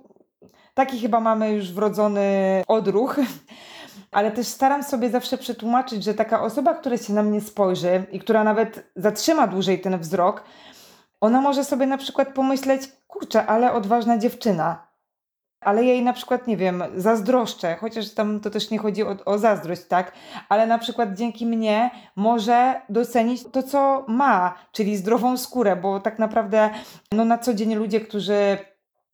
[0.74, 3.16] taki chyba mamy już wrodzony odruch.
[4.10, 8.20] Ale też staram sobie zawsze przetłumaczyć, że taka osoba, która się na mnie spojrzy i
[8.20, 10.44] która nawet zatrzyma dłużej ten wzrok,
[11.22, 14.86] ona może sobie na przykład pomyśleć, kurczę, ale odważna dziewczyna.
[15.60, 19.38] ale jej na przykład, nie wiem, zazdroszczę, chociaż tam to też nie chodzi o, o
[19.38, 20.12] zazdrość, tak?
[20.48, 26.18] Ale na przykład dzięki mnie może docenić to, co ma, czyli zdrową skórę, bo tak
[26.18, 26.70] naprawdę
[27.12, 28.58] no na co dzień ludzie, którzy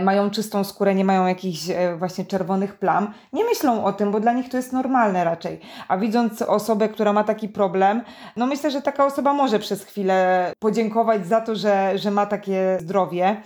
[0.02, 4.20] mają czystą skórę, nie mają jakichś e, właśnie czerwonych plam, nie myślą o tym, bo
[4.20, 5.60] dla nich to jest normalne raczej.
[5.88, 8.02] A widząc osobę, która ma taki problem,
[8.36, 12.78] no myślę, że taka osoba może przez chwilę podziękować za to, że, że ma takie
[12.80, 13.42] zdrowie.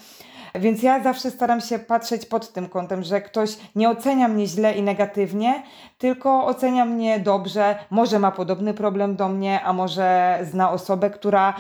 [0.55, 4.73] Więc ja zawsze staram się patrzeć pod tym kątem, że ktoś nie ocenia mnie źle
[4.73, 5.63] i negatywnie,
[5.99, 11.55] tylko ocenia mnie dobrze, może ma podobny problem do mnie, a może zna osobę, która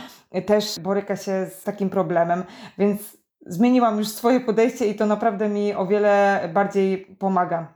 [0.46, 2.44] też boryka się z takim problemem.
[2.78, 7.72] Więc zmieniłam już swoje podejście i to naprawdę mi o wiele bardziej pomaga.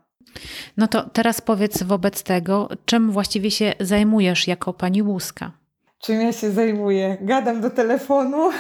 [0.77, 5.53] No to teraz powiedz wobec tego, czym właściwie się zajmujesz jako pani łuska?
[5.99, 7.17] Czym ja się zajmuję?
[7.21, 8.51] Gadam do telefonu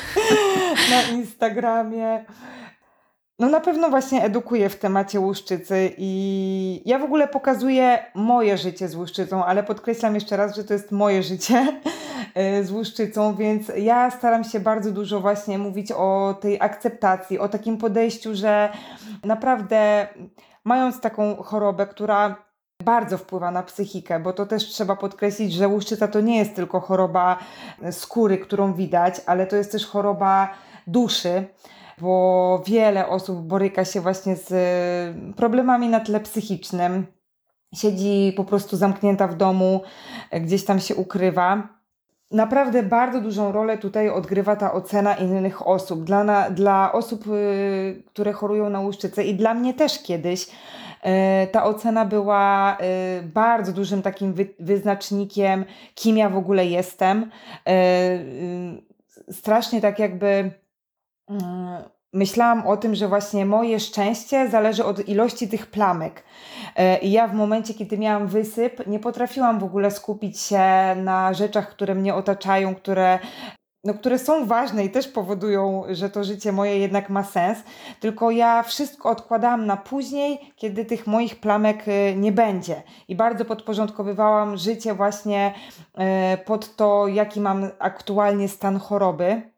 [0.90, 2.24] na Instagramie.
[3.38, 8.88] No na pewno właśnie edukuję w temacie łuszczycy i ja w ogóle pokazuję moje życie
[8.88, 11.80] z łuszczycą, ale podkreślam jeszcze raz, że to jest moje życie
[12.34, 17.48] e, z łuszczycą, więc ja staram się bardzo dużo właśnie mówić o tej akceptacji, o
[17.48, 18.72] takim podejściu, że
[19.24, 20.08] naprawdę
[20.64, 22.36] mając taką chorobę, która
[22.84, 26.80] bardzo wpływa na psychikę, bo to też trzeba podkreślić, że łuszczyca to nie jest tylko
[26.80, 27.38] choroba
[27.90, 30.54] skóry, którą widać, ale to jest też choroba
[30.86, 31.46] duszy
[32.00, 37.06] bo wiele osób boryka się właśnie z y, problemami na tle psychicznym.
[37.74, 39.82] Siedzi po prostu zamknięta w domu,
[40.32, 41.68] gdzieś tam się ukrywa.
[42.30, 46.04] Naprawdę bardzo dużą rolę tutaj odgrywa ta ocena innych osób.
[46.04, 50.48] Dla, na, dla osób, y, które chorują na łuszczycę i dla mnie też kiedyś y,
[51.52, 52.76] ta ocena była
[53.22, 57.30] bardzo dużym takim wyznacznikiem, kim ja w ogóle jestem.
[59.30, 60.50] Strasznie tak jakby
[62.12, 66.24] myślałam o tym, że właśnie moje szczęście zależy od ilości tych plamek.
[66.76, 70.60] E, I ja w momencie, kiedy miałam wysyp, nie potrafiłam w ogóle skupić się
[70.96, 73.18] na rzeczach, które mnie otaczają, które
[73.84, 77.58] no, które są ważne i też powodują, że to życie moje jednak ma sens,
[78.00, 82.82] tylko ja wszystko odkładałam na później, kiedy tych moich plamek e, nie będzie.
[83.08, 85.54] I bardzo podporządkowywałam życie właśnie
[85.94, 89.57] e, pod to, jaki mam aktualnie stan choroby.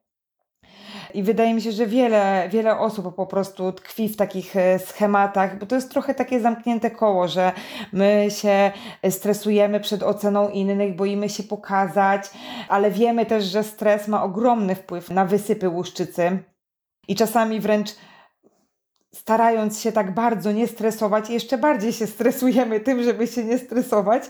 [1.15, 5.59] I wydaje mi się, że wiele, wiele osób po prostu tkwi w takich e, schematach,
[5.59, 7.53] bo to jest trochę takie zamknięte koło, że
[7.93, 8.73] my się
[9.11, 12.31] stresujemy przed oceną innych, boimy się pokazać,
[12.69, 16.39] ale wiemy też, że stres ma ogromny wpływ na wysypy łuszczycy.
[17.09, 17.91] I czasami wręcz
[19.15, 24.23] starając się tak bardzo nie stresować, jeszcze bardziej się stresujemy tym, żeby się nie stresować.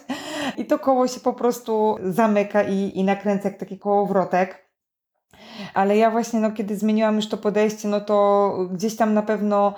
[0.56, 4.69] I to koło się po prostu zamyka i, i nakręca jak taki kołowrotek.
[5.74, 9.74] Ale ja właśnie, no, kiedy zmieniłam już to podejście, no to gdzieś tam na pewno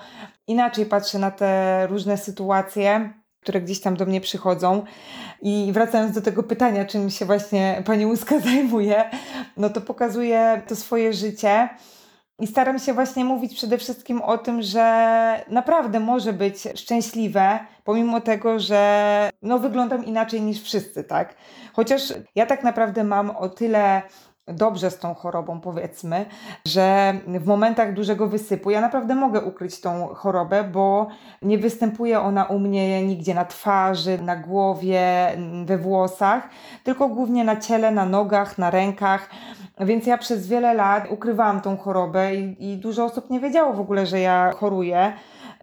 [0.47, 4.83] inaczej patrzę na te różne sytuacje, które gdzieś tam do mnie przychodzą.
[5.42, 9.05] I wracając do tego pytania, czym się właśnie pani Łuska zajmuje,
[9.57, 11.68] no to pokazuje to swoje życie.
[12.38, 18.21] I staram się właśnie mówić przede wszystkim o tym, że naprawdę może być szczęśliwe, pomimo
[18.21, 21.35] tego, że no, wyglądam inaczej niż wszyscy, tak?
[21.73, 22.03] Chociaż
[22.35, 24.03] ja tak naprawdę mam o tyle
[24.48, 26.26] dobrze z tą chorobą, powiedzmy,
[26.66, 31.07] że w momentach dużego wysypu ja naprawdę mogę ukryć tą chorobę, bo
[31.42, 35.33] nie występuje ona u mnie nigdzie na twarzy, na głowie,
[35.64, 36.48] we włosach,
[36.85, 39.31] tylko głównie na ciele, na nogach, na rękach.
[39.81, 43.81] Więc ja przez wiele lat ukrywałam tą chorobę i, i dużo osób nie wiedziało w
[43.81, 45.12] ogóle, że ja choruję.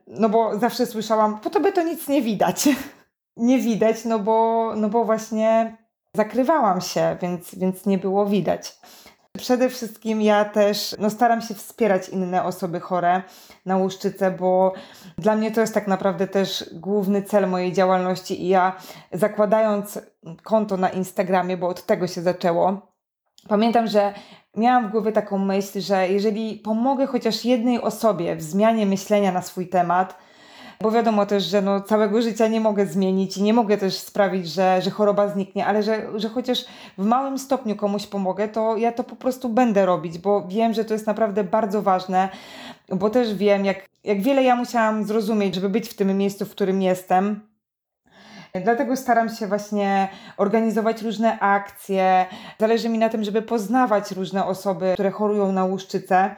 [0.07, 2.69] No bo zawsze słyszałam, po tobie to nic nie widać.
[3.37, 5.77] nie widać, no bo, no bo właśnie
[6.15, 8.77] zakrywałam się, więc, więc nie było widać.
[9.37, 13.21] Przede wszystkim ja też no, staram się wspierać inne osoby chore
[13.65, 14.73] na łuszczycę, bo
[15.17, 18.75] dla mnie to jest tak naprawdę też główny cel mojej działalności i ja
[19.11, 19.99] zakładając
[20.43, 22.81] konto na Instagramie, bo od tego się zaczęło,
[23.47, 24.13] pamiętam, że
[24.55, 29.41] miałam w głowie taką myśl, że jeżeli pomogę chociaż jednej osobie w zmianie myślenia na
[29.41, 30.17] swój temat,
[30.83, 34.49] bo wiadomo też, że no, całego życia nie mogę zmienić i nie mogę też sprawić,
[34.49, 36.65] że, że choroba zniknie, ale że, że chociaż
[36.97, 40.85] w małym stopniu komuś pomogę, to ja to po prostu będę robić, bo wiem, że
[40.85, 42.29] to jest naprawdę bardzo ważne,
[42.89, 46.51] bo też wiem, jak, jak wiele ja musiałam zrozumieć, żeby być w tym miejscu, w
[46.51, 47.49] którym jestem.
[48.63, 52.25] Dlatego staram się właśnie organizować różne akcje.
[52.59, 56.35] Zależy mi na tym, żeby poznawać różne osoby, które chorują na łuszczycę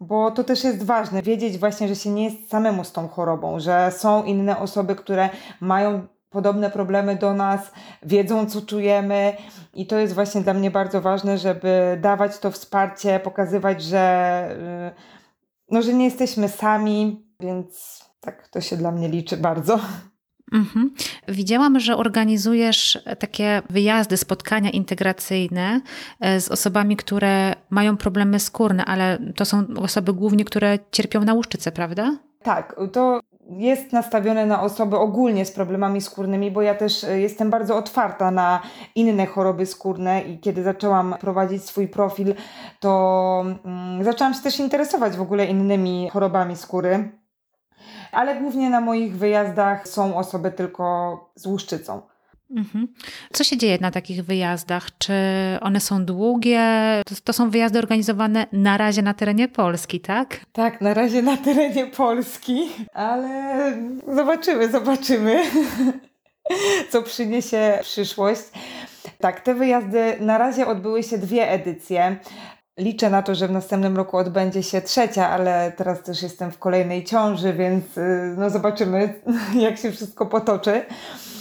[0.00, 3.60] bo to też jest ważne, wiedzieć właśnie, że się nie jest samemu z tą chorobą,
[3.60, 5.28] że są inne osoby, które
[5.60, 9.36] mają podobne problemy do nas, wiedzą, co czujemy,
[9.74, 14.48] i to jest właśnie dla mnie bardzo ważne, żeby dawać to wsparcie, pokazywać, że,
[14.90, 19.80] y, no, że nie jesteśmy sami, więc tak, to się dla mnie liczy bardzo.
[20.54, 20.90] Mhm.
[21.28, 25.80] Widziałam, że organizujesz takie wyjazdy, spotkania integracyjne
[26.20, 31.34] e, z osobami, które mają problemy skórne, ale to są osoby głównie, które cierpią na
[31.34, 32.16] łuszczycę, prawda?
[32.42, 37.50] Tak, to jest nastawione na osoby ogólnie z problemami skórnymi, bo ja też e, jestem
[37.50, 38.62] bardzo otwarta na
[38.94, 42.34] inne choroby skórne i kiedy zaczęłam prowadzić swój profil,
[42.80, 47.23] to mm, zaczęłam się też interesować w ogóle innymi chorobami skóry.
[48.14, 52.02] Ale głównie na moich wyjazdach są osoby tylko z łuszczycą.
[52.50, 52.88] Mhm.
[53.32, 54.98] Co się dzieje na takich wyjazdach?
[54.98, 55.12] Czy
[55.60, 56.62] one są długie?
[57.06, 60.40] To, to, są wyjazdy organizowane na razie na terenie Polski, tak?
[60.52, 63.72] Tak, na razie na terenie Polski, ale
[64.14, 65.42] zobaczymy, zobaczymy,
[66.90, 68.42] co przyniesie przyszłość.
[69.18, 72.16] Tak, te wyjazdy na razie odbyły się dwie edycje.
[72.78, 76.58] Liczę na to, że w następnym roku odbędzie się trzecia, ale teraz też jestem w
[76.58, 79.20] kolejnej ciąży, więc y, no zobaczymy,
[79.66, 80.82] jak się wszystko potoczy.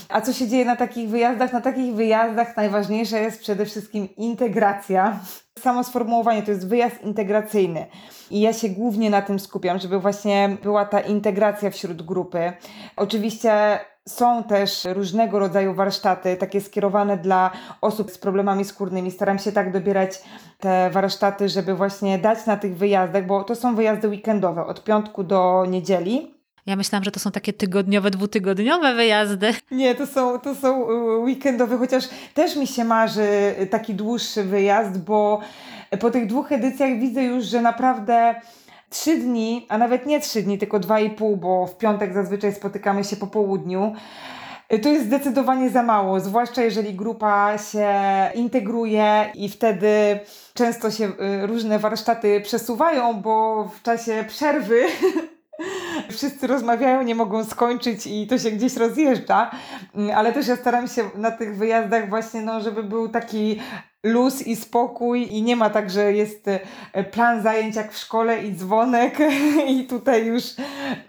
[0.10, 1.54] A co się dzieje na takich wyjazdach?
[1.54, 5.20] Na takich wyjazdach najważniejsza jest przede wszystkim integracja.
[5.60, 7.86] Samo sformułowanie to jest wyjazd integracyjny.
[8.32, 12.54] I ja się głównie na tym skupiam, żeby właśnie była ta integracja wśród grupy.
[12.96, 13.80] Oczywiście
[14.10, 17.52] są też różnego rodzaju warsztaty, takie skierowane dla
[17.82, 19.12] osób z problemami skórnymi.
[19.12, 20.22] Staram się tak dobierać
[20.60, 25.24] te warsztaty, żeby właśnie dać na tych wyjazdach, bo to są wyjazdy weekendowe od piątku
[25.24, 26.43] do niedzieli.
[26.66, 29.54] Ja myślałam, że to są takie tygodniowe, dwutygodniowe wyjazdy.
[29.72, 32.04] Nie, to są, to są y, weekendowe, chociaż
[32.34, 33.28] też mi się marzy
[33.70, 35.40] taki dłuższy wyjazd, bo
[36.00, 38.36] po tych dwóch edycjach widzę już, że naprawdę
[38.90, 42.54] trzy dni, a nawet nie trzy dni, tylko dwa i pół, bo w piątek zazwyczaj
[42.54, 43.96] spotykamy się po południu.
[44.74, 47.92] Y, to jest zdecydowanie za mało, zwłaszcza jeżeli grupa się
[48.36, 50.20] integruje i wtedy
[50.54, 54.84] często się y, różne warsztaty przesuwają, bo w czasie przerwy
[56.12, 59.52] wszyscy rozmawiają, nie mogą skończyć i to się gdzieś rozjeżdża,
[59.96, 63.60] mm, ale też ja staram się na tych wyjazdach właśnie, no, żeby był taki
[64.04, 66.48] luz i spokój i nie ma tak, że jest
[66.94, 69.18] e, plan zajęć jak w szkole i dzwonek.
[69.76, 70.44] I tutaj już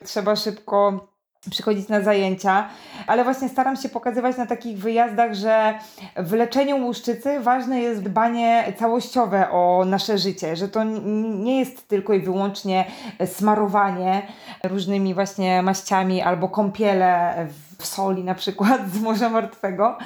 [0.04, 1.08] trzeba szybko
[1.50, 2.68] przychodzić na zajęcia,
[3.06, 5.78] ale właśnie staram się pokazywać na takich wyjazdach, że
[6.16, 12.14] w leczeniu łuszczycy ważne jest dbanie całościowe o nasze życie, że to nie jest tylko
[12.14, 12.84] i wyłącznie
[13.26, 14.22] smarowanie
[14.64, 17.34] różnymi właśnie maściami albo kąpiele
[17.78, 19.98] w soli na przykład z Morza Martwego,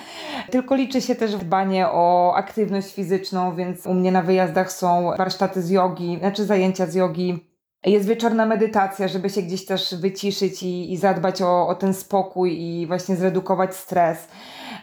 [0.50, 5.62] tylko liczy się też dbanie o aktywność fizyczną, więc u mnie na wyjazdach są warsztaty
[5.62, 7.47] z jogi, znaczy zajęcia z jogi
[7.86, 12.60] jest wieczorna medytacja, żeby się gdzieś też wyciszyć i, i zadbać o, o ten spokój
[12.60, 14.28] i właśnie zredukować stres.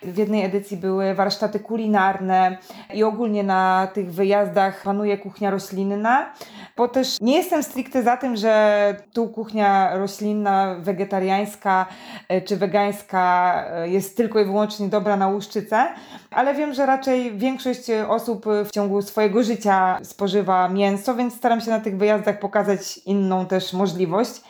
[0.03, 2.57] W jednej edycji były warsztaty kulinarne
[2.93, 6.33] i ogólnie na tych wyjazdach panuje kuchnia roślinna,
[6.77, 11.85] bo też nie jestem stricte za tym, że tu kuchnia roślinna, wegetariańska
[12.29, 15.87] e, czy wegańska e, jest tylko i wyłącznie dobra na łuszczycę,
[16.31, 21.69] ale wiem, że raczej większość osób w ciągu swojego życia spożywa mięso, więc staram się
[21.69, 24.41] na tych wyjazdach pokazać inną też możliwość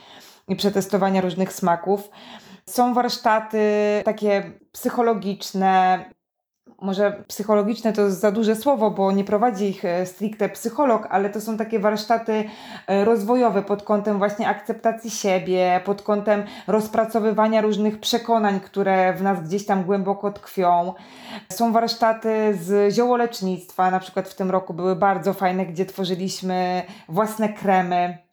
[0.47, 2.09] i przetestowania różnych smaków.
[2.69, 3.59] Są warsztaty
[4.05, 6.05] takie psychologiczne,
[6.81, 11.41] może psychologiczne to za duże słowo, bo nie prowadzi ich e, stricte psycholog, ale to
[11.41, 12.43] są takie warsztaty
[12.87, 19.47] e, rozwojowe pod kątem właśnie akceptacji siebie, pod kątem rozpracowywania różnych przekonań, które w nas
[19.47, 20.93] gdzieś tam głęboko tkwią.
[21.51, 27.53] Są warsztaty z ziołolecznictwa, na przykład w tym roku były bardzo fajne, gdzie tworzyliśmy własne
[27.53, 28.24] kremy.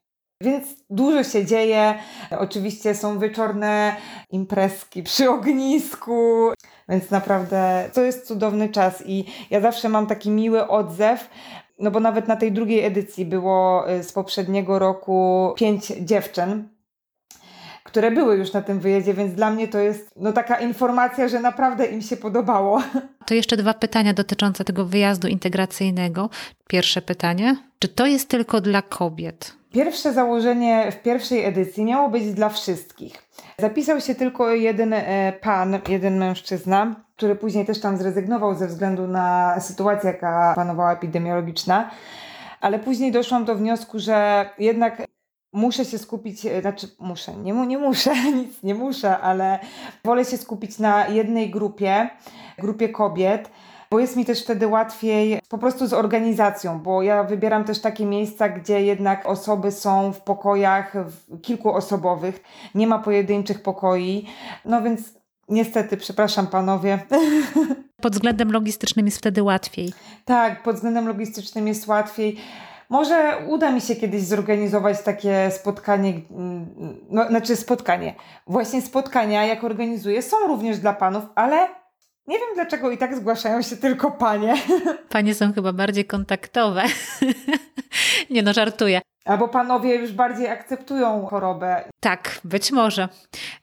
[0.42, 1.94] Więc dużo się dzieje.
[2.38, 3.96] Oczywiście są wieczorne
[4.30, 6.52] imprezki przy ognisku.
[6.88, 11.30] Więc naprawdę to jest cudowny czas i ja zawsze mam taki miły odzew,
[11.78, 16.68] no bo nawet na tej drugiej edycji było y, z poprzedniego roku pięć dziewczyn,
[17.84, 21.40] które były już na tym wyjeździe, więc dla mnie to jest no, taka informacja, że
[21.40, 22.82] naprawdę im się podobało.
[23.26, 26.30] To jeszcze dwa pytania dotyczące tego wyjazdu integracyjnego.
[26.68, 29.61] Pierwsze pytanie: czy to jest tylko dla kobiet?
[29.72, 33.28] Pierwsze założenie w pierwszej edycji miało być dla wszystkich.
[33.58, 39.06] Zapisał się tylko jeden e, pan, jeden mężczyzna, który później też tam zrezygnował ze względu
[39.06, 41.90] na sytuację, jaka panowała epidemiologiczna.
[42.60, 45.02] Ale później doszłam do wniosku, że jednak
[45.52, 48.10] muszę się skupić, e, znaczy muszę, nie, nie muszę,
[48.40, 49.58] nic nie muszę, ale
[50.04, 52.10] wolę się skupić na jednej grupie,
[52.58, 53.50] grupie kobiet
[53.92, 58.06] bo jest mi też wtedy łatwiej po prostu z organizacją, bo ja wybieram też takie
[58.06, 60.92] miejsca, gdzie jednak osoby są w pokojach
[61.42, 62.42] kilkuosobowych,
[62.74, 64.26] nie ma pojedynczych pokoi,
[64.64, 65.14] no więc
[65.48, 66.98] niestety, przepraszam panowie.
[68.02, 69.92] Pod względem logistycznym jest wtedy łatwiej.
[70.24, 72.36] Tak, pod względem logistycznym jest łatwiej.
[72.88, 76.66] Może uda mi się kiedyś zorganizować takie spotkanie, mm,
[77.10, 78.14] no, znaczy spotkanie.
[78.46, 81.81] Właśnie spotkania, jak organizuję, są również dla panów, ale
[82.26, 84.54] nie wiem dlaczego i tak zgłaszają się tylko panie.
[85.08, 86.82] Panie są chyba bardziej kontaktowe.
[88.30, 89.00] nie no, żartuję.
[89.24, 91.84] Albo panowie już bardziej akceptują chorobę.
[92.00, 93.08] Tak, być może.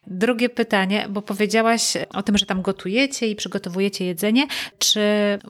[0.07, 4.47] Drugie pytanie, bo powiedziałaś o tym, że tam gotujecie i przygotowujecie jedzenie,
[4.77, 5.01] czy,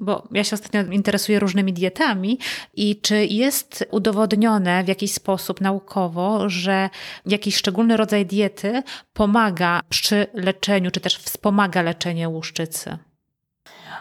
[0.02, 2.40] bo ja się ostatnio interesuję różnymi dietami
[2.76, 6.90] i czy jest udowodnione w jakiś sposób naukowo, że
[7.26, 8.84] jakiś szczególny rodzaj diety
[9.14, 12.98] pomaga przy leczeniu, czy też wspomaga leczenie łuszczycy?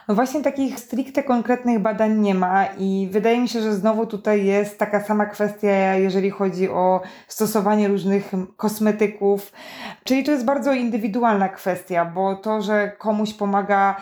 [0.09, 4.45] No właśnie takich stricte konkretnych badań nie ma i wydaje mi się, że znowu tutaj
[4.45, 9.53] jest taka sama kwestia, jeżeli chodzi o stosowanie różnych kosmetyków,
[10.05, 13.97] czyli to jest bardzo indywidualna kwestia, bo to, że komuś pomaga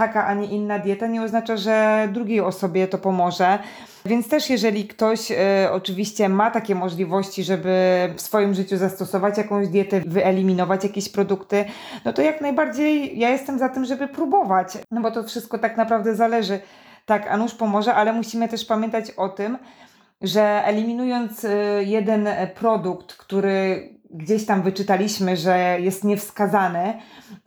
[0.00, 3.58] taka, a nie inna dieta, nie oznacza, że drugiej osobie to pomoże.
[4.06, 5.36] Więc też jeżeli ktoś y,
[5.72, 7.74] oczywiście ma takie możliwości, żeby
[8.16, 11.64] w swoim życiu zastosować jakąś dietę, wyeliminować jakieś produkty,
[12.04, 15.76] no to jak najbardziej ja jestem za tym, żeby próbować, no bo to wszystko tak
[15.76, 16.60] naprawdę zależy.
[17.06, 19.58] Tak, a nuż pomoże, ale musimy też pamiętać o tym,
[20.22, 21.48] że eliminując y,
[21.84, 26.94] jeden produkt, który gdzieś tam wyczytaliśmy, że jest niewskazany,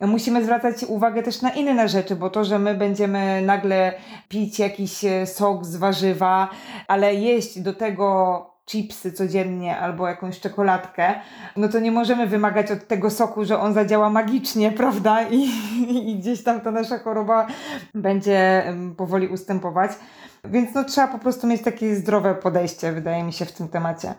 [0.00, 3.92] musimy zwracać uwagę też na inne rzeczy, bo to, że my będziemy nagle
[4.28, 6.48] pić jakiś e, sok z warzywa,
[6.88, 11.14] ale jeść do tego chipsy codziennie albo jakąś czekoladkę,
[11.56, 15.22] no to nie możemy wymagać od tego soku, że on zadziała magicznie, prawda?
[15.22, 15.48] I,
[16.10, 17.46] i gdzieś tam ta nasza choroba
[17.94, 18.64] będzie
[18.96, 19.90] powoli ustępować.
[20.44, 24.14] Więc no trzeba po prostu mieć takie zdrowe podejście, wydaje mi się, w tym temacie.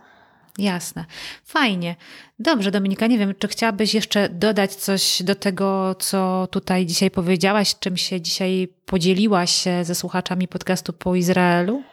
[0.57, 1.05] Jasne.
[1.45, 1.95] Fajnie.
[2.39, 7.75] Dobrze, Dominika, nie wiem, czy chciałabyś jeszcze dodać coś do tego, co tutaj dzisiaj powiedziałaś,
[7.79, 11.83] czym się dzisiaj podzieliłaś ze słuchaczami podcastu po Izraelu?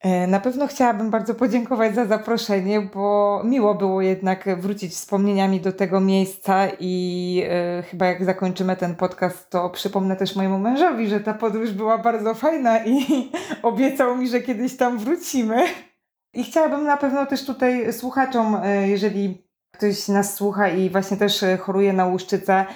[0.00, 5.72] E, na pewno chciałabym bardzo podziękować za zaproszenie, bo miło było jednak wrócić wspomnieniami do
[5.72, 11.20] tego miejsca i e, chyba jak zakończymy ten podcast, to przypomnę też mojemu mężowi, że
[11.20, 13.04] ta podróż była bardzo fajna i
[13.62, 15.64] obiecał mi, że kiedyś tam wrócimy.
[16.34, 21.42] I chciałabym na pewno też tutaj słuchaczom, e, jeżeli ktoś nas słucha i właśnie też
[21.42, 22.66] e, choruje na łuszczycę,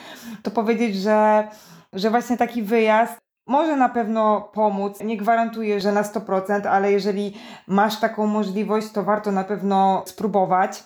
[0.42, 1.48] to powiedzieć, że,
[1.92, 5.00] że właśnie taki wyjazd może na pewno pomóc.
[5.00, 7.34] Nie gwarantuję, że na 100%, ale jeżeli
[7.66, 10.84] masz taką możliwość, to warto na pewno spróbować.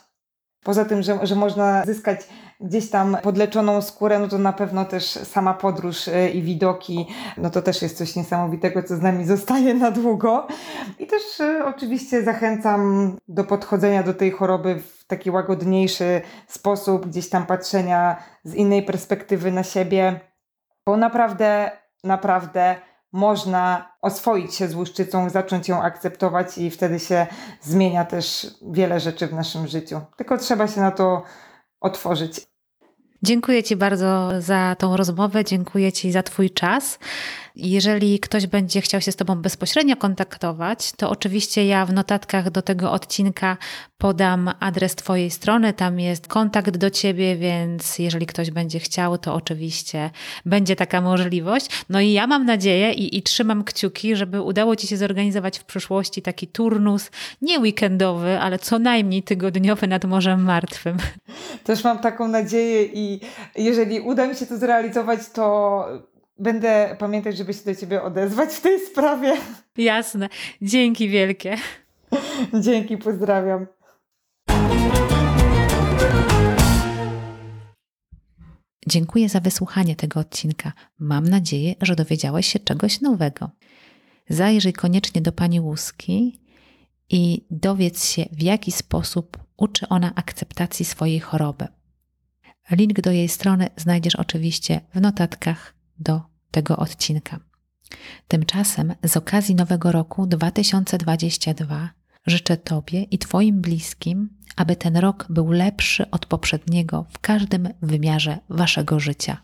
[0.65, 2.21] Poza tym, że, że można zyskać
[2.61, 7.51] gdzieś tam podleczoną skórę, no to na pewno też sama podróż y, i widoki, no
[7.51, 10.47] to też jest coś niesamowitego, co z nami zostaje na długo.
[10.99, 17.29] I też y, oczywiście zachęcam do podchodzenia do tej choroby w taki łagodniejszy sposób, gdzieś
[17.29, 20.21] tam patrzenia z innej perspektywy na siebie,
[20.87, 21.71] bo naprawdę,
[22.05, 22.77] naprawdę
[23.13, 27.27] można oswoić się z łuszczycą, zacząć ją akceptować i wtedy się
[27.61, 30.01] zmienia też wiele rzeczy w naszym życiu.
[30.17, 31.23] Tylko trzeba się na to
[31.81, 32.47] otworzyć.
[33.23, 36.99] Dziękuję Ci bardzo za tą rozmowę, dziękuję Ci za Twój czas.
[37.59, 42.63] Jeżeli ktoś będzie chciał się z Tobą bezpośrednio kontaktować, to oczywiście ja w notatkach do
[42.63, 43.57] tego odcinka
[43.99, 45.73] podam adres Twojej strony.
[45.73, 50.11] Tam jest kontakt do Ciebie, więc jeżeli ktoś będzie chciał, to oczywiście
[50.47, 51.67] będzie taka możliwość.
[51.89, 55.65] No i ja mam nadzieję i, i trzymam kciuki, żeby udało Ci się zorganizować w
[55.65, 57.11] przyszłości taki turnus,
[57.43, 60.97] nie weekendowy, ale co najmniej tygodniowy nad Morzem Martwym.
[61.65, 63.21] Też mam taką nadzieję i
[63.57, 68.61] jeżeli uda mi się to zrealizować, to Będę pamiętać, żeby się do Ciebie odezwać w
[68.61, 69.37] tej sprawie.
[69.77, 70.29] Jasne.
[70.63, 71.57] Dzięki wielkie.
[72.61, 73.67] Dzięki, pozdrawiam.
[78.87, 80.73] Dziękuję za wysłuchanie tego odcinka.
[80.99, 83.51] Mam nadzieję, że dowiedziałeś się czegoś nowego.
[84.29, 86.41] Zajrzyj koniecznie do pani Łuski
[87.11, 91.67] i dowiedz się, w jaki sposób uczy ona akceptacji swojej choroby.
[92.71, 96.21] Link do jej strony znajdziesz oczywiście w notatkach do
[96.51, 97.41] tego odcinka.
[98.29, 101.91] Tymczasem z okazji Nowego Roku 2022
[102.27, 108.39] życzę Tobie i Twoim bliskim, aby ten rok był lepszy od poprzedniego w każdym wymiarze
[108.49, 109.43] Waszego życia.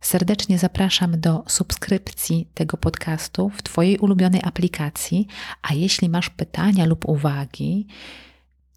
[0.00, 5.26] Serdecznie zapraszam do subskrypcji tego podcastu w Twojej ulubionej aplikacji,
[5.62, 7.86] a jeśli masz pytania lub uwagi,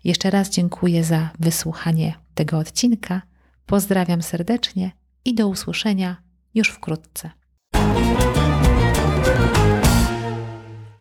[0.03, 3.21] Jeszcze raz dziękuję za wysłuchanie tego odcinka.
[3.65, 4.91] Pozdrawiam serdecznie
[5.25, 6.15] i do usłyszenia
[6.53, 7.31] już wkrótce.